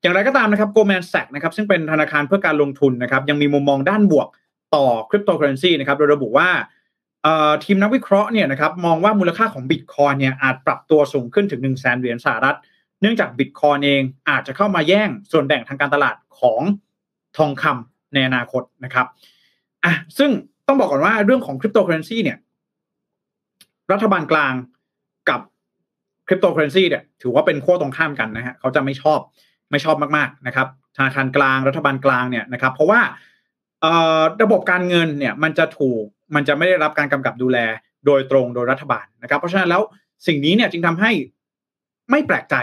[0.00, 4.28] อย่างไรก็ตามนะครับ Goldman Sachs นะครับซึ่งเป็นธนาคารเพื่อการลงทุนนะครับยังมีมุมมองด้านบวก
[4.74, 6.48] ต่อคริปโตเคอเรนซีนะครับโดยระบุว่า
[7.64, 12.56] ทีมนักวิเคราะห์เนี่ยนะครับมองว่ามูลค่าของบิตคอยน์เนี่ยอาจปรับตัวสูงขึ้นถึง1 0 0 0 0แสนเหรียญสหรัฐ
[13.02, 16.60] เนื่องจากบิตคอยน์เองอาจจะเข้ามาแย่งส่วนแบ่งทางการตลาดของ
[17.36, 19.06] ทองคำในอนาคตนะครับ
[19.84, 20.30] อะซึ่ง
[20.66, 22.38] ต้องบอกก่อนว่าเรื่องของคริปโตเคอเรนซีเนี่ย
[23.92, 24.52] รัฐบาลกลาง
[25.28, 25.40] กับ
[26.28, 29.20] คริปโตเคอเรนซีเนี่ย ถือว่าเป็นขั้วตรงข้ามกันนะฮะเขาจะไม่ชอบ
[29.70, 33.00] ไม่ชอบมากๆนะครับธนาคารกลางรัฐบาลกลางเนี่ยนะครับ เพราะว่า
[34.42, 37.58] ระบบการเงินเนี่ยมันจะถูกมันจะไม่ได้รับการกำกับดูแล
[38.06, 39.82] โดยตรงโดยรัฐบาลนะครับ เพราะฉะนั้นแล้ว
[40.26, 41.10] สิ่งนี้เนี่ยจึงทำให้
[42.10, 42.54] ไม่แปลกใจ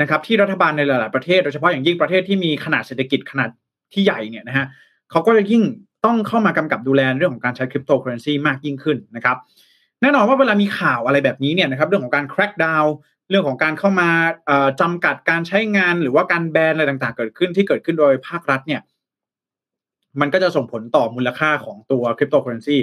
[0.00, 3.50] นะครับที่รัฐบาลในหลาย ๆ ประเทศโดยเฉพาะอย่างยิ่งประเทศที่มีขนาดเศรษฐกิจขนาด
[3.92, 4.66] ที่ใหญ่เนี่ยนะฮะ
[5.10, 5.62] เขาก็จะยิ่ง
[6.04, 9.36] ต้องเข้ามากำกับดูแลเรื่องของการใช้คริปโตเคอเรนซีมากยิ่งขึ้นนะครับ
[10.02, 12.88] แน่นอนว่าเวลามีข่าวอะไรแบบนี้เนี่ยนะครับเรื่องของการ crack down
[13.30, 14.10] เรื่องของการเข้ามา
[14.80, 18.80] จำกัดการใช้งานหรือว่าการแบนอะไรต่าง ๆ เกิดขึ้นที่เกิดขึ้นโดยภาครัฐเนี่ย
[20.20, 22.76] มันก็จะส่งผลต่อมูลค่าของตัวคริปโตเคอเรนซี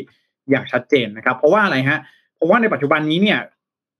[0.49, 1.99] อย่างชัดเจนนะครับ เพราะว่าอะไรฮะ
[2.36, 3.39] เพราะว่าในปัจจุบันนี้เนี่ย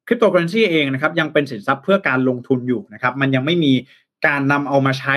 [0.08, 3.74] คริปโตเคอเรนซีเองนะครับยังเป็นสินทรัพย์เพื่อการลงทุนอยู่นะครับมันยังไม่มี
[4.28, 5.16] การนำเอามาใช้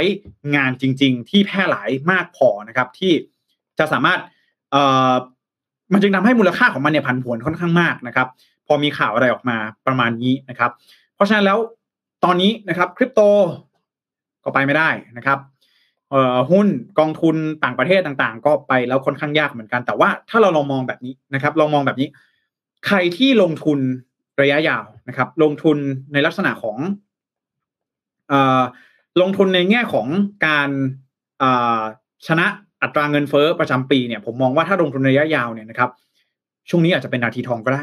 [0.56, 3.12] งานจริง ๆ ที่แพร่หลายมากพอนะครับที่
[3.78, 4.18] จะสามารถ
[4.70, 4.76] เอ
[5.10, 5.14] อ
[5.92, 8.28] มันจึงทำให้มูลค่าของมันเนี่ยผันผวนค่อนข้างมากนะครับ
[8.66, 10.70] พอมีข่าวอะไรออกมาประมาณนี้นะครับ
[11.14, 11.58] เพราะฉะนั้นแล้ว
[12.24, 13.20] ตอนนี้นะครับคริปโต
[14.44, 15.38] ก็ไปไม่ได้นะครับ
[16.10, 16.66] เอ่อหุ้น
[16.98, 22.08] กองทุนต่างประเทศต่างๆ ก็ไปแล้วค่อนข้างยากเหมือนกัน แต่ว่าถ้าเราลองมองแบบนี้นะครับ ลองมองแบบนี้
[22.86, 23.80] ใครที่ลงทุน
[24.40, 25.78] ระยะยาวนะครับ ลงทุน
[26.12, 26.78] ในลักษณะของ
[28.32, 28.34] อ
[29.20, 30.06] ลงทุนในแง่ของ
[30.46, 30.70] การ
[32.26, 32.46] ชนะ
[32.82, 35.90] อัตราเงินเฟ้อประจำปีเนี่ยผมมองว่าถ้าลงทุนระยะยาวเนี่ยนะครับ
[36.68, 37.82] ช่วงนี้อาจจะเป็นนาทีทองก็ได้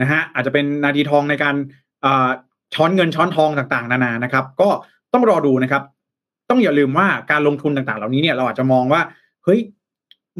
[0.00, 1.54] นะฮะอาจจะเป็นนาทีทองในการ
[2.74, 4.68] ช้อนเงินช้อนทองต่างๆ นานานะครับ ก็
[5.12, 5.82] ต้องรอดูนะครับ
[6.50, 9.00] ต้องอย่าลืมว่าการลงทุนต่างๆ เหล่านี้เนี่ยเราอาจจะมองว่า
[9.44, 9.60] เฮ้ย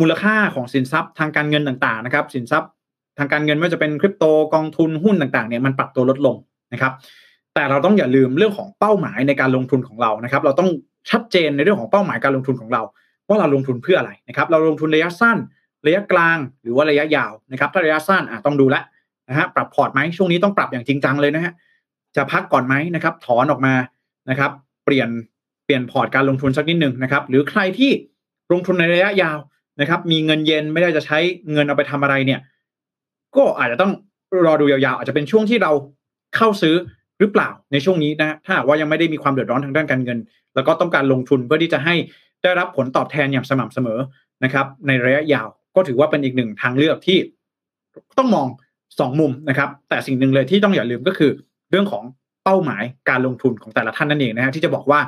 [0.00, 2.70] มูลค่าของสินทรัพย์ทางการเงินต่างๆนะครับ สินทรัพย์
[3.18, 6.36] ทางการเงินไม่ว่าจะเป็นคริปโตกองทุนหุ้นต่างๆเนี่ยมันปรับตัวลดลง
[6.72, 6.92] นะครับ
[7.54, 10.68] แต่เราต้องอย่าลืมเรื่องของเป้าหมายในการลงทุนของเรานะครับ เราต้อง
[11.10, 12.82] ชัดเจนในเรื่องของเป้าหมายการลงทุนของเรา
[13.28, 15.38] ว่าเราลงทุนเพื่ออะไรนะครับ เราลงทุนระยะสั้น
[15.86, 18.76] ระยะกลางหรือว่าระยะยาวนะครับ ถ้าระยะสั้นอะต้องดูแล
[19.28, 21.52] นะฮะปรับพอร์ตไหมช่วงนี้ต้องปรับอย่างจริงจังเลยนะฮะ
[22.16, 23.74] จะพักก่อนไหมนะครับ ถอนออกมา
[24.30, 24.50] นะครับ
[24.84, 25.08] เปลี่ยน
[25.64, 27.90] เปลี่ยนพอร์ตการลงทุนสักนิดหนึ่งนะครับ หรือใครที่
[28.52, 29.38] ลงทุนในระยะยาว
[29.80, 31.18] นะครับ มีเงินเย็นไม่ได้จะใช้
[31.52, 32.40] เงินเอาไปทำอะไรเนี่ย
[33.36, 33.92] ก็อาจจะต้อง
[34.46, 35.72] รอดูยาวๆ อาจจะเป็นช่วงที่เรา
[36.36, 36.74] เข้าซื้อ
[37.18, 40.18] หรือเปล่าในช่วงนี้นะถ้าว่ายังไม่ได้มีความเดือดร้อนทางด้านการเงิน
[40.54, 41.94] แล้วก็ต้องการลงทุนเพื่อที่จะให้
[42.42, 43.98] ได้รับผลตอบแทนอย่างสม่ำเสมอ
[44.44, 47.18] นะครับ ในระยะยาวก็ถือว่าเป็นอีกหนึ่งทางเลือกที่
[48.18, 48.46] ต้องมอง
[48.98, 51.30] สองมุมนะครับ แต่สิ่งหนึ่งเลยที่ต้องอย่าลืมก็คือ
[51.70, 52.04] เรื่องของ
[52.44, 55.00] เป้าหมายการลงทุนของแต่ละท่านนั่นเองนะฮะที่จะบอกว่า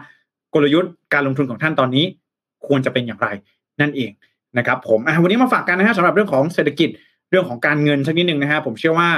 [0.54, 2.04] กลยุทธ์การลงทุนของท่านตอนนี้
[2.66, 3.28] ควรจะเป็นอย่างไร
[3.80, 4.10] นั่นเอง
[4.58, 6.88] นะครับ ผมวันนี้มาฝากกันนะฮะสำหรับเรื่องของเศรษฐกิจ
[7.30, 9.08] เรื่องของการเงินสักนิดหนึ่งนะฮะผมเชื่อว่า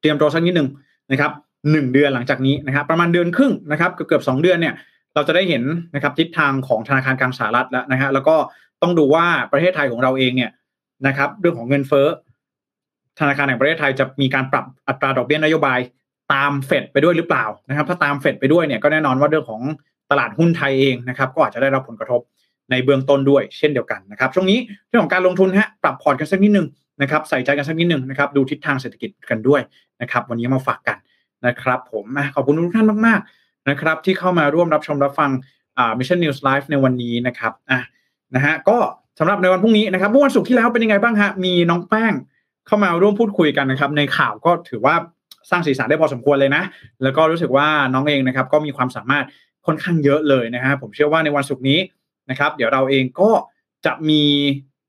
[0.00, 0.68] เตรียมตัวสักนิดหนึ่ง
[1.12, 1.32] นะครับ
[1.72, 4.74] หนึ่งเดือนหลังจากนี้นะครับ ประมาณเดือนครึ่งนะครับเกือบสองเดือนเนี่ย
[5.14, 5.62] เราจะได้เห็น
[5.94, 8.36] นะครับทิศทางของธนาคารกลางสหรัฐแล้วนะฮะแล้วก็
[8.82, 10.50] ต้องดูว่าประเทศไทยของเราเองเนี่ย
[11.06, 12.06] นะครับ เรื่องของเงินเฟ้อ
[13.20, 15.78] ธนาคารแห่งประเทศไทยจะมีการปรับอัตราดอกเบี้ยนโยบาย
[16.32, 19.62] ตามเฟดไปด้วยหรือเปล่านะครับ ถ้าตามเฟดไปด้วยเนี่ยก็แน่นอนว่าเรื่องของ
[20.10, 22.20] ตลาดหุ้นไทยเองนะครับ ก็อาจจะได้รับผลกระทบ
[22.70, 26.66] ในเบื้องต้นด้วยเช่นเดียวกันนะครับช่วงนี้เรื่องของการลงทุนฮะปรับพอร์ตกันสักนิดนึง
[27.02, 29.60] นะครับใส่ใจกันสักนิดหนึ่งนะครับดูทิศทางเศรษฐกิจกันด้วย
[30.02, 30.98] นะครับ วันนี้มาฝากกัน
[31.46, 35.30] นะครับผมขอบคุณทุกท่านมากๆนะครับที่เข้ามาร่วมรับชมรับฟัง
[35.78, 37.80] อ่า Mission News Live ในวันนี้นะครับอะ
[38.34, 38.78] นะฮะก็
[39.18, 42.12] สำหรับในวันพรุ่งนี้นะครับเมื่อวันศุกร์ที่แล้วเป็นยังไงบ้างฮะมีน้องแป้ง
[42.66, 44.94] เข้ามาร่วมพูดคุยกันนะครับ ในข่าวก็ถือว่า
[45.50, 46.62] สร้างสีสันได้พอสมควรเลยนะ
[47.02, 49.24] แล้วก็รู้สึกว่าน้องเองนะครับก็มีความสามารถ
[49.66, 51.78] ค่อนข้างเยอะเลยนะฮะผมเชื่อว่าในวันศุกร์นี้
[52.30, 53.30] นะครับ เดี๋ยวเราเองก็
[53.86, 54.22] จะมี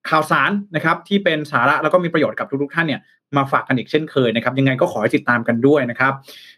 [0.10, 3.02] ข่าวสารนะครับที่เป็นสาระแล้วก็มีประโยชน์กับทุกๆท่านเนี่ย
[3.38, 6.14] มาฝากกันอีกเช่นเคยนะครับ ยังไงก็ขอให้ติดตามกันด้วยนะครับ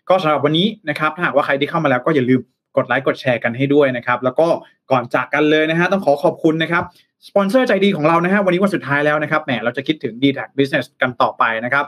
[0.10, 2.42] ก็สำหรับวันนี้นะครับถ้าหากว่าใครที่เข้ามาแล้วก็อย่าลืม
[2.78, 4.48] กดไลค์กดแชร์กันให้ด้วยนะครับ แล้วก็
[4.92, 6.84] ก่อนจากกันเลยนะฮะต้องขอขอบคุณนะครับ
[7.28, 11.86] สปอนเซอร์ใจดีของเรานะฮะวันนี้วันสุดท้ายแล้วนะครับแหมเราจะคิดถึง d t a c Business กันต่อไปนะครับ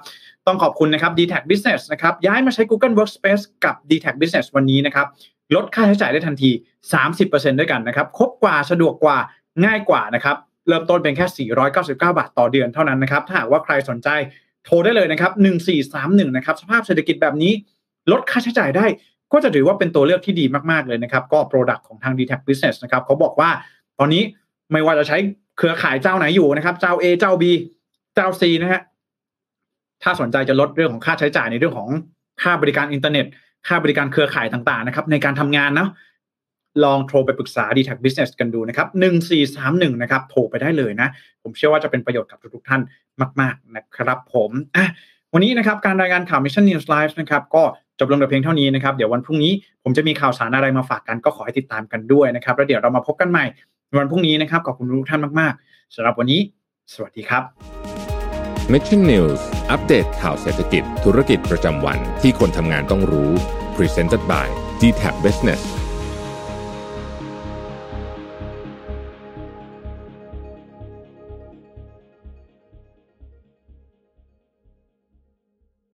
[0.48, 4.46] ต้องขอบคุณนะครับ d t a c Business นะครับย้ายมาใช้ Google Workspace กับ d t a c Business
[4.56, 5.08] วันนี้นะครับ
[5.56, 6.52] ลดค่าใช้จ่ายได้ทันที
[7.06, 9.18] 30%ด้วยกันนะครับครบกว่าสะดวกกว่า
[9.66, 10.38] ง่ายกว่านะครับ
[10.68, 14.10] เริ่มต้นเป็นแค่ 499 บาทต่อเดือนเท่านั้นนะครับ ถ้าหากว่าใครสนใจ
[14.66, 15.32] โทรได้เลยนะครับ
[15.86, 17.54] 1431นะครับ สภาพเศรษฐกิจแบบนี้
[18.12, 18.86] ลดค่าใช้จ่ายได้
[19.34, 23.50] ก็จะถือว่าเป็นตัวเลือกที่ดีมากๆเลยนะครับ ก็ Product ของทาง d t a c Business นะครับเขาบอกว่า
[24.00, 24.24] ตอนนี้
[24.72, 25.18] ไม่ว่าจะใช้
[25.58, 27.44] เครือข่ายเจ้าไหนอยู่นะครับ เจ้า A เจ้า B
[28.16, 28.82] เจ้า C นะฮะ
[30.04, 31.90] ถ้าสนใจจะลดเรื่องของค่าใช้จ่ายในเรื่องของ
[32.42, 33.26] ค่าบริการอินเทอร์เน็ต
[33.68, 35.90] ค่าบริการเครือข่ายต่างๆนะครับในการทำงานเนาะ
[36.84, 38.88] ลองโทรไปปรึกษา d t a c Business กันดูนะครับ
[39.46, 41.08] 1431นะครับโทรไปได้เลยนะ
[41.44, 42.82] ผมเชื่อว่าจะเป็นประโยชน์กับทุกๆท่าน
[43.42, 44.88] มาก ๆ นะครับผมอะ
[45.34, 47.64] วันนี้นะครับการรายงานข่าว Mission News Live นะครับก็
[48.00, 49.52] จบลงแต่เพียงเท่านี้นะครับ เดี๋ยววันพรุ่งนี้
[49.84, 53.46] ผมจะมีข่าวสารอะไรมาฝากกันก็ขอให้ติดตามกันด้วยนะครับ แล้วเดี๋ยวเรามาพบกันใหม่
[54.00, 56.40] วันพรุ่งนี้นะครับขอบคุณทุกท่านมากๆสำหรับวันนี้
[56.94, 57.44] สวัสดีครับ
[58.72, 59.42] Mission News
[59.72, 63.32] อัปเดตข่าวเศรษฐกิจ ธุรกิจประจำวันที่คนทำงานต้องรู้
[63.76, 64.48] Presented by
[64.82, 65.81] d t a c Business